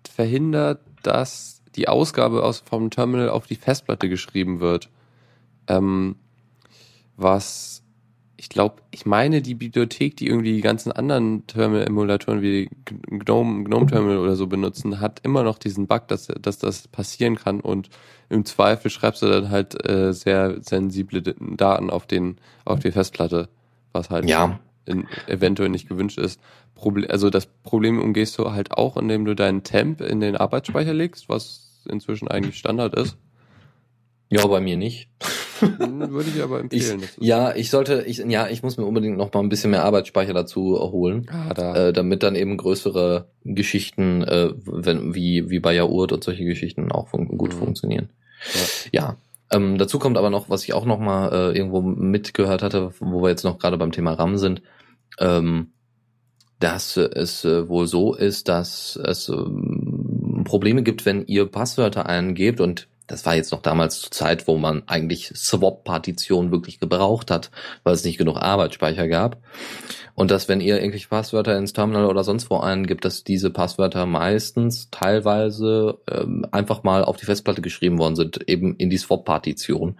[0.10, 4.90] verhindert, dass die Ausgabe aus vom Terminal auf die Festplatte geschrieben wird.
[5.68, 6.16] Ähm,
[7.16, 7.84] was
[8.40, 13.88] ich glaube, ich meine die Bibliothek, die irgendwie die ganzen anderen Terminal-Emulatoren wie Gnome, Gnome
[13.88, 17.90] Terminal oder so benutzen, hat immer noch diesen Bug, dass, dass das passieren kann und
[18.30, 23.50] im Zweifel schreibst du dann halt äh, sehr sensible Daten auf den auf die Festplatte,
[23.94, 26.40] was halt Ja, in, eventuell nicht gewünscht ist.
[26.76, 30.94] Proble also das Problem umgehst du halt auch, indem du deinen Temp in den Arbeitsspeicher
[30.94, 33.18] legst, was inzwischen eigentlich Standard ist.
[34.30, 35.10] ja, bei mir nicht.
[35.60, 37.00] Hm, Würde ich aber Ich, empfehlen.
[37.02, 39.84] Ist- ja, ich sollte, ich, ja, ich muss mir unbedingt noch mal ein bisschen mehr
[39.84, 41.28] Arbeitsspeicher dazu holen.
[41.32, 41.88] Ah, da.
[41.90, 46.92] äh, damit dann eben größere Geschichten, äh, wenn, wie, wie bei Jaurt und solche Geschichten
[46.94, 47.58] auch fun gut Mhm.
[47.60, 48.10] funktionieren.
[48.94, 49.18] Ja.
[49.52, 53.22] Ähm, dazu kommt aber noch, was ich auch noch mal äh, irgendwo mitgehört hatte, wo
[53.24, 54.62] wir jetzt noch gerade beim Thema RAM sind,
[55.20, 55.72] ähm,
[56.60, 62.06] dass äh, es äh, wohl so ist, dass es ähm, Probleme gibt, wenn ihr Passwörter
[62.06, 67.32] eingebt und das war jetzt noch damals zur Zeit, wo man eigentlich Swap-Partition wirklich gebraucht
[67.32, 67.50] hat,
[67.84, 69.38] weil es nicht genug Arbeitsspeicher gab.
[70.14, 74.06] Und dass, wenn ihr irgendwelche Passwörter ins Terminal oder sonst wo eingibt, dass diese Passwörter
[74.06, 79.98] meistens teilweise ähm, einfach mal auf die Festplatte geschrieben worden sind, eben in die Swap-Partition.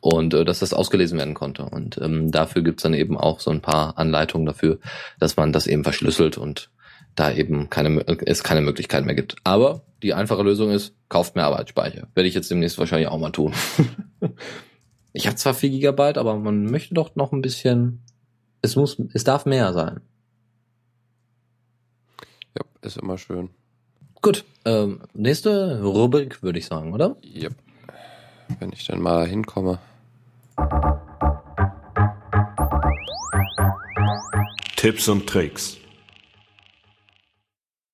[0.00, 1.64] Und äh, dass das ausgelesen werden konnte.
[1.64, 4.78] Und ähm, dafür gibt's dann eben auch so ein paar Anleitungen dafür,
[5.18, 6.70] dass man das eben verschlüsselt und
[7.16, 9.36] da eben keine, es keine Möglichkeit mehr gibt.
[9.42, 12.08] Aber die einfache Lösung ist, kauft mehr Arbeitsspeicher.
[12.14, 13.54] Werde ich jetzt demnächst wahrscheinlich auch mal tun.
[15.12, 18.02] ich habe zwar 4 Gigabyte, aber man möchte doch noch ein bisschen,
[18.62, 20.00] es muss, es darf mehr sein.
[22.56, 23.48] Ja, ist immer schön.
[24.20, 27.16] Gut, ähm, nächste Rubrik würde ich sagen, oder?
[27.24, 27.54] Yep.
[28.60, 29.78] Wenn ich dann mal hinkomme.
[34.76, 35.78] Tipps und Tricks.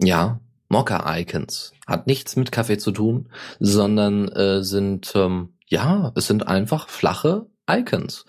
[0.03, 1.73] Ja, Mocha-Icons.
[1.87, 3.29] Hat nichts mit Kaffee zu tun,
[3.61, 8.25] sondern äh, sind, ähm, ja, es sind einfach flache Icons.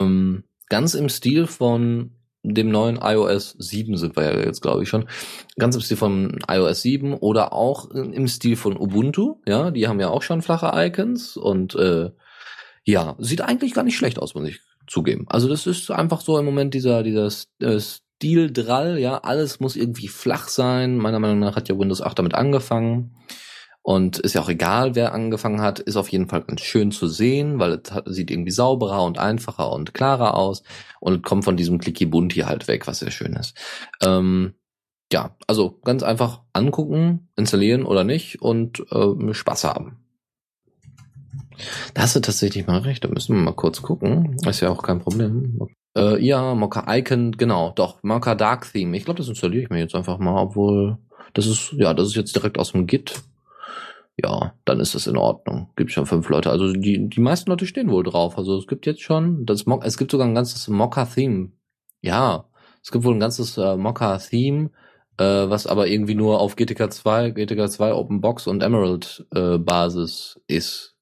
[0.00, 2.12] Ähm, ganz im Stil von
[2.42, 5.08] dem neuen iOS 7 sind wir ja jetzt, glaube ich, schon.
[5.58, 9.40] Ganz im Stil von iOS 7 oder auch im Stil von Ubuntu.
[9.46, 12.10] Ja, die haben ja auch schon flache Icons und äh,
[12.84, 15.24] ja, sieht eigentlich gar nicht schlecht aus, muss ich zugeben.
[15.28, 17.26] Also das ist einfach so im Moment dieser, dieser
[17.60, 17.80] äh,
[18.16, 20.96] Stil-Drall, ja, alles muss irgendwie flach sein.
[20.96, 23.14] Meiner Meinung nach hat ja Windows 8 damit angefangen.
[23.82, 27.06] Und ist ja auch egal, wer angefangen hat, ist auf jeden Fall ganz schön zu
[27.06, 30.64] sehen, weil es sieht irgendwie sauberer und einfacher und klarer aus
[30.98, 33.56] und kommt von diesem Clicky Bunti halt weg, was sehr schön ist.
[34.02, 34.54] Ähm,
[35.12, 39.98] ja, also ganz einfach angucken, installieren oder nicht und äh, Spaß haben.
[41.94, 44.36] Da hast du tatsächlich mal recht, da müssen wir mal kurz gucken.
[44.48, 45.60] Ist ja auch kein Problem.
[45.96, 48.96] Äh, ja, Mocha Icon, genau, doch, Mocha Dark Theme.
[48.96, 50.98] Ich glaube, das installiere ich mir jetzt einfach mal, obwohl
[51.32, 53.22] das ist, ja, das ist jetzt direkt aus dem Git.
[54.22, 55.68] Ja, dann ist das in Ordnung.
[55.76, 56.50] Gibt schon fünf Leute.
[56.50, 58.38] Also die, die meisten Leute stehen wohl drauf.
[58.38, 61.50] Also es gibt jetzt schon, das Mo es gibt sogar ein ganzes Mocha-Theme.
[62.00, 62.46] Ja,
[62.82, 64.70] es gibt wohl ein ganzes äh, Mocha-Theme,
[65.18, 69.58] äh, was aber irgendwie nur auf GTK 2, GTK 2 Open Box und Emerald äh,
[69.58, 70.95] Basis ist.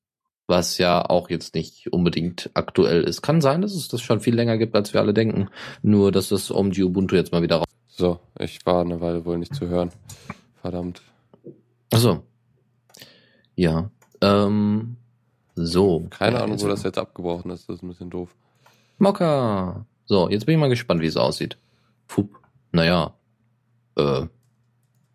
[0.47, 3.22] Was ja auch jetzt nicht unbedingt aktuell ist.
[3.22, 5.49] Kann sein, dass es das schon viel länger gibt, als wir alle denken.
[5.82, 7.66] Nur, dass das OMG Ubuntu jetzt mal wieder raus.
[7.88, 9.90] So, ich war eine Weile wohl nicht zu hören.
[10.61, 11.01] Verdammt.
[11.92, 12.22] Achso.
[13.55, 13.90] Ja.
[14.20, 14.97] Ähm,
[15.55, 16.07] so.
[16.11, 17.68] Keine Ja, Ahnung, wo das jetzt abgebrochen ist.
[17.68, 18.34] Das ist ein bisschen doof.
[18.99, 19.86] Mokka.
[20.07, 21.57] So, jetzt bin ich mal gespannt, wie es aussieht.
[22.07, 22.38] Fup.
[22.72, 23.14] Naja.
[23.97, 24.26] Äh.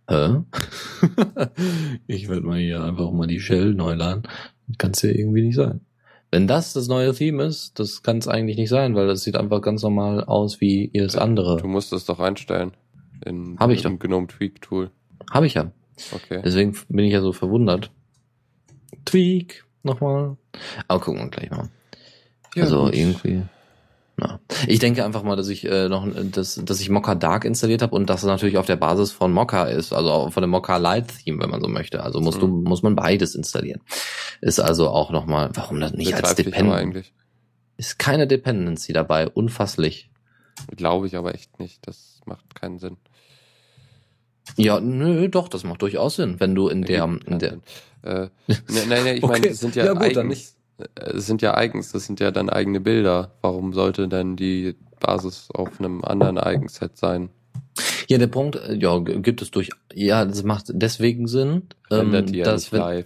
[0.10, 0.42] Hä?
[2.08, 4.24] ich werde mal hier einfach mal die Shell neu laden.
[4.78, 5.82] Kann es ja irgendwie nicht sein.
[6.32, 9.36] Wenn das das neue Theme ist, das kann es eigentlich nicht sein, weil das sieht
[9.36, 11.68] einfach ganz normal aus wie jedes Du andere.
[11.68, 12.72] musst es doch einstellen.
[13.26, 14.92] In, Hab ich im Gnome Tweak Tool.
[15.32, 15.72] Habe ich ja.
[16.14, 16.42] Okay.
[16.46, 17.92] Deswegen bin ich ja so verwundert.
[19.06, 19.66] Tweak.
[19.84, 20.38] Nochmal.
[20.88, 21.70] Aber gucken wir gleich mal.
[22.56, 22.96] Ja, also gut.
[22.96, 23.42] irgendwie.
[24.20, 24.40] Na.
[24.68, 27.96] Ich denke einfach mal, dass ich äh, noch, dass, dass ich Mokka Dark installiert habe
[27.96, 31.08] und dass es natürlich auf der Basis von Mokka ist, also von dem Mokka Light
[31.24, 32.04] Theme, wenn man so möchte.
[32.04, 32.64] Also musst du Mhm.
[32.64, 33.82] muss man beides installieren.
[34.42, 36.74] Ist also auch noch mal, warum das nicht als aber Dependent?
[36.74, 37.14] eigentlich.
[37.78, 40.10] Ist keine Dependency dabei, unfasslich.
[40.76, 41.88] Glaube ich aber echt nicht.
[41.88, 42.98] Das macht keinen Sinn.
[44.58, 47.62] Ja, nö, doch, das macht durchaus Sinn, wenn du in der, in der Sinn.
[48.02, 48.10] Äh,
[48.48, 49.32] ne, nein, nein, ich Okay.
[49.34, 50.28] meine, das sind ja, Ja, gut, dann eigens.
[50.28, 50.48] nicht.
[50.50, 50.59] Äh,
[50.96, 53.32] Es sind ja eigens, das sind ja dann eigene Bilder.
[53.42, 57.30] Warum sollte denn die Basis auf einem anderen Eigenset sein?
[58.08, 62.40] Ja, der Punkt, äh, ja, gibt es durch, ja, das macht deswegen Sinn, ähm, die
[62.40, 63.06] ja dass nicht wenn, live.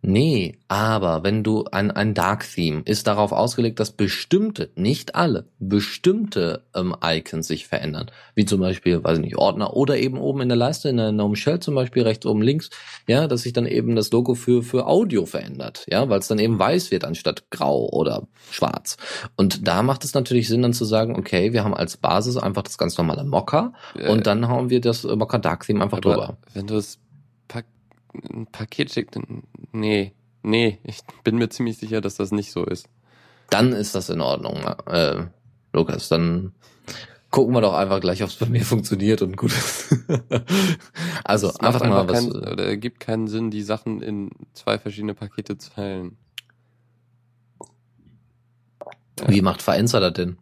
[0.00, 5.46] Nee, aber wenn du ein, ein Dark Theme ist darauf ausgelegt, dass bestimmte, nicht alle,
[5.58, 8.10] bestimmte ähm, Icons sich verändern.
[8.34, 11.10] Wie zum Beispiel, weiß ich nicht, Ordner oder eben oben in der Leiste, in der
[11.10, 12.70] Gnome Shell zum Beispiel, rechts oben links,
[13.08, 16.38] ja, dass sich dann eben das Logo für, für Audio verändert, ja, weil es dann
[16.38, 18.96] eben weiß wird anstatt grau oder schwarz.
[19.36, 22.62] Und da macht es natürlich Sinn, dann zu sagen, okay, wir haben als Basis einfach
[22.62, 26.36] das ganz normale Mocker Äh, und dann hauen wir das Mocker Dark Theme einfach drüber.
[26.54, 26.98] Wenn du pa
[28.32, 29.42] ein Paket schickst, dann,
[29.72, 30.12] nee,
[30.42, 32.88] nee, ich bin mir ziemlich sicher, dass das nicht so ist.
[33.50, 34.56] dann ist das in Ordnung,
[34.86, 35.26] äh,
[35.72, 36.08] Lukas.
[36.08, 36.52] Dann
[37.30, 39.94] gucken wir doch einfach gleich, ob es bei mir funktioniert und gut ist.
[41.24, 42.12] also macht einfach mal was.
[42.12, 46.16] keinen, oder ergibt keinen Sinn, die Sachen in zwei verschiedene Pakete zu teilen.
[49.26, 50.38] Wie macht Verenzer das denn?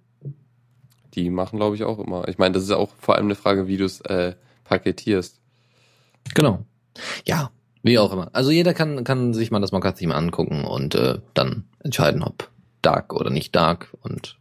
[1.15, 2.29] Die machen, glaube ich, auch immer.
[2.29, 5.41] Ich meine, das ist auch vor allem eine Frage, wie du es äh, paketierst.
[6.35, 6.65] Genau.
[7.25, 7.51] Ja,
[7.87, 8.31] wie auch immer.
[8.33, 12.51] Also jeder kann, kann sich mal das Mocker-Theme angucken und äh, dann entscheiden, ob
[12.83, 13.89] Dark oder nicht Dark.
[14.03, 14.37] Und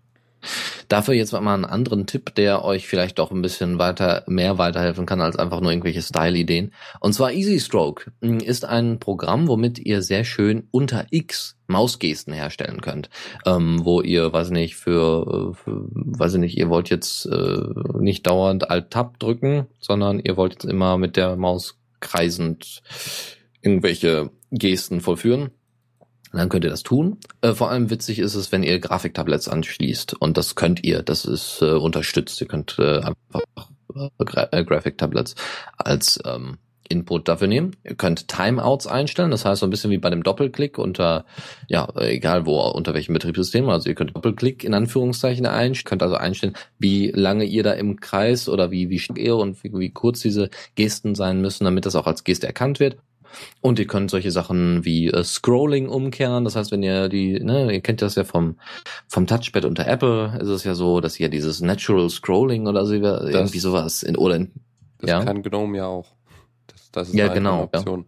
[0.88, 5.06] dafür jetzt mal einen anderen Tipp, der euch vielleicht doch ein bisschen weiter, mehr weiterhelfen
[5.06, 6.74] kann als einfach nur irgendwelche Style-Ideen.
[7.00, 12.34] Und zwar Easy Stroke mh, ist ein Programm, womit ihr sehr schön unter X Mausgesten
[12.34, 13.10] herstellen könnt.
[13.46, 17.62] Ähm, wo ihr, weiß nicht, für, für, weiß ich nicht, ihr wollt jetzt äh,
[18.00, 22.84] nicht dauernd Alt-Tab drücken, sondern ihr wollt jetzt immer mit der Maus kreisend
[23.66, 25.52] irgendwelche Gesten vollführen.
[26.32, 27.18] Dann könnt ihr das tun.
[27.42, 30.14] Äh, vor allem witzig ist es, wenn ihr Grafiktablets anschließt.
[30.16, 31.02] Und das könnt ihr.
[31.02, 32.42] Das ist äh, unterstützt.
[32.42, 33.42] Ihr könnt äh, einfach
[33.96, 35.36] äh, Gra äh, Graphic-Tablets
[35.78, 36.58] als ähm,
[36.90, 37.76] Input dafür nehmen.
[37.84, 39.32] Ihr könnt Timeouts einstellen.
[39.32, 41.26] Das heißt so ein bisschen wie bei dem Doppelklick unter,
[41.68, 43.70] ja, egal wo, unter welchem Betriebssystem.
[43.70, 45.86] Also ihr könnt Doppelklick in Anführungszeichen einstellen.
[45.86, 49.64] Könnt also einstellen, wie lange ihr da im Kreis oder wie, wie stark ihr und
[49.64, 52.98] wie, wie kurz diese Gesten sein müssen, damit das auch als Geste erkannt wird.
[53.62, 56.44] Und ihr könnt solche Sachen wie äh, Scrolling umkehren.
[56.44, 58.58] Das heißt, wenn ihr die, ne, ihr kennt das ja vom,
[59.08, 62.94] vom Touchpad unter Apple, ist es ja so, dass ihr dieses Natural Scrolling oder so,
[62.94, 64.52] irgendwie sowas in, oder in,
[65.00, 65.24] Das Ja.
[65.24, 66.08] kann GNOME ja auch.
[66.68, 68.06] Das, das ist Ja, genau, eine Option.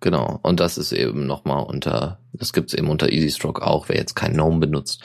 [0.00, 0.40] genau.
[0.42, 4.14] Und das ist eben nochmal unter, das gibt's eben unter Easy Stroke auch, wer jetzt
[4.14, 5.02] kein GNOME benutzt.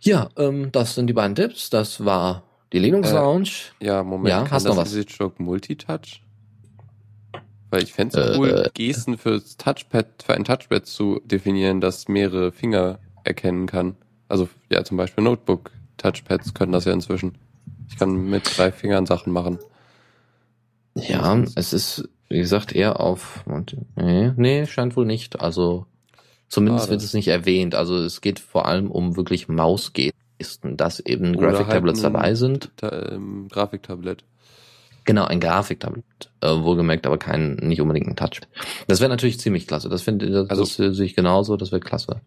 [0.00, 1.70] Ja, ähm, das sind die beiden Tipps.
[1.70, 3.50] Das war die Linux Äh, Lounge.
[3.80, 4.88] Ja, Moment, Ja, hast das noch was?
[4.94, 6.22] EasyStroke Multitouch?
[7.72, 8.70] Weil ich fände es Äh, cool, äh.
[8.74, 13.96] Gesten fürs Touchpad, für ein Touchpad zu definieren, das mehrere Finger erkennen kann.
[14.28, 17.38] Also ja, zum Beispiel Notebook-Touchpads können das ja inzwischen.
[17.88, 19.58] Ich kann mit drei Fingern Sachen machen.
[20.94, 23.42] Ja, es ist, wie gesagt, eher auf,
[23.96, 25.40] nee, nee, scheint wohl nicht.
[25.40, 25.86] Also,
[26.48, 26.90] zumindest Schade.
[26.92, 27.74] wird es nicht erwähnt.
[27.74, 32.12] Also, es geht vor allem um wirklich Mausgesten, dass eben Oder Graphic Tablets halt ein-
[32.12, 32.70] dabei sind.
[32.76, 34.24] Ta ähm, Grafiktablett.
[35.04, 36.04] Genau, ein Grafiktablet.
[36.40, 38.40] Äh, wohlgemerkt, aber kein, nicht unbedingt ein Touch.
[38.86, 39.88] Das wäre natürlich ziemlich klasse.
[39.88, 42.20] Das finde das, Also- das sehe ich genauso, das wäre klasse.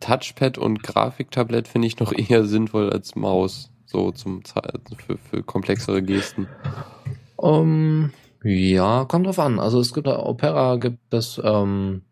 [0.00, 3.70] Touchpad und Grafiktablett finde ich noch eher sinnvoll als Maus.
[3.86, 6.48] So zum für, für komplexere Gesten.
[7.36, 8.10] Um,
[8.42, 9.58] ja, kommt drauf an.
[9.60, 12.02] Also es gibt Opera gibt es, ähm,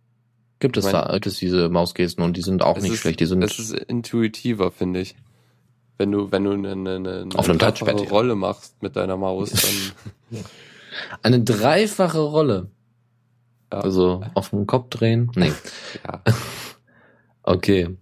[0.60, 3.00] gibt es Ich mein- da, gibt es diese Mausgesten und die sind auch nicht ist,
[3.00, 3.20] schlecht.
[3.20, 5.16] Die sind, Es ist intuitiver, finde ich.
[5.96, 8.08] Wenn du, wenn du eine, eine, eine Auf einem Touchpad, ja.
[8.08, 9.50] Rolle machst mit deiner Maus,
[10.30, 10.42] dann
[11.22, 12.70] eine dreifache Rolle.
[13.72, 13.80] Ja.
[13.80, 15.30] Also auf den Kopf drehen.
[15.34, 15.52] Nee.
[16.06, 16.22] ja.
[17.46, 17.94] Okay.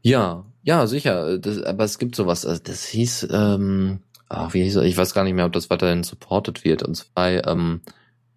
[0.00, 1.36] Ja, ja, sicher.
[1.36, 2.46] Das, aber es gibt sowas.
[2.46, 4.00] also Das hieß, ähm,
[4.30, 4.84] ach, wie hieß er?
[4.84, 6.82] Ich weiß gar nicht mehr, ob das weiterhin supported wird.
[6.82, 7.82] Und zwar ähm,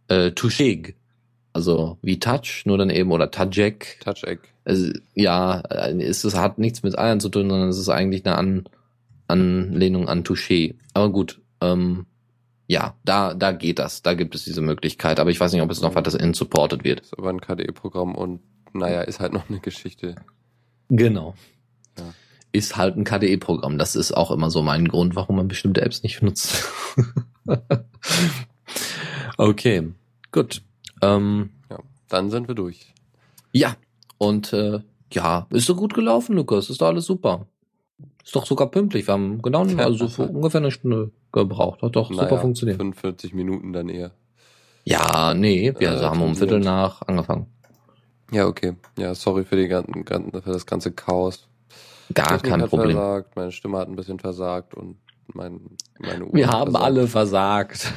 [0.09, 0.97] äh, Touchig.
[1.53, 4.01] Also wie Touch, nur dann eben, oder Tajek.
[4.03, 4.49] Touch-Egg.
[4.67, 8.25] Also, ja, äh, es, es hat nichts mit Eiern zu tun, sondern es ist eigentlich
[8.25, 8.69] eine An
[9.27, 10.75] Anlehnung an Touché.
[10.93, 12.05] Aber gut, ähm,
[12.67, 14.01] ja, da, da geht das.
[14.01, 15.19] Da gibt es diese Möglichkeit.
[15.19, 17.01] Aber ich weiß nicht, ob es noch weiterhin supported wird.
[17.01, 18.41] Ist aber ein KDE-Programm und
[18.73, 20.15] naja, ist halt noch eine Geschichte.
[20.89, 21.35] Genau.
[21.97, 22.13] Ja.
[22.51, 23.77] Ist halt ein KDE-Programm.
[23.77, 26.65] Das ist auch immer so mein Grund, warum man bestimmte Apps nicht nutzt.
[29.37, 29.89] okay,
[30.31, 30.61] gut.
[31.01, 31.79] Ähm, Ja.
[32.09, 32.93] Dann sind wir durch.
[33.51, 33.75] ja,
[34.17, 34.79] und äh,
[35.13, 36.69] ja, ist so gut gelaufen, Lukas.
[36.69, 37.47] Ist doch alles super.
[38.23, 39.07] Ist doch sogar pünktlich.
[39.07, 41.81] Wir haben genau also für ungefähr eine Stunde gebraucht.
[41.81, 42.77] Hat doch super Naja, funktioniert.
[42.77, 44.11] 45 Minuten dann eher.
[44.83, 46.35] Ja, nee, wir Äh, haben um.
[46.35, 47.47] Viertel nach angefangen.
[48.31, 48.73] Ja, okay.
[48.97, 51.47] Ja, sorry für, die ganzen, ganzen, für das ganze Chaos.
[52.13, 52.95] Gar kein Problem.
[52.95, 54.97] versagt, meine Stimme hat ein bisschen versagt und
[55.33, 55.59] mein,
[55.99, 56.85] meine Uhr Wir haben versagt.
[56.85, 57.93] alle versagt.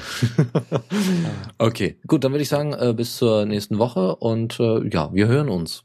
[1.59, 5.27] okay, gut, dann würde ich sagen, äh, bis zur nächsten Woche und äh, ja, wir
[5.29, 5.85] hören uns.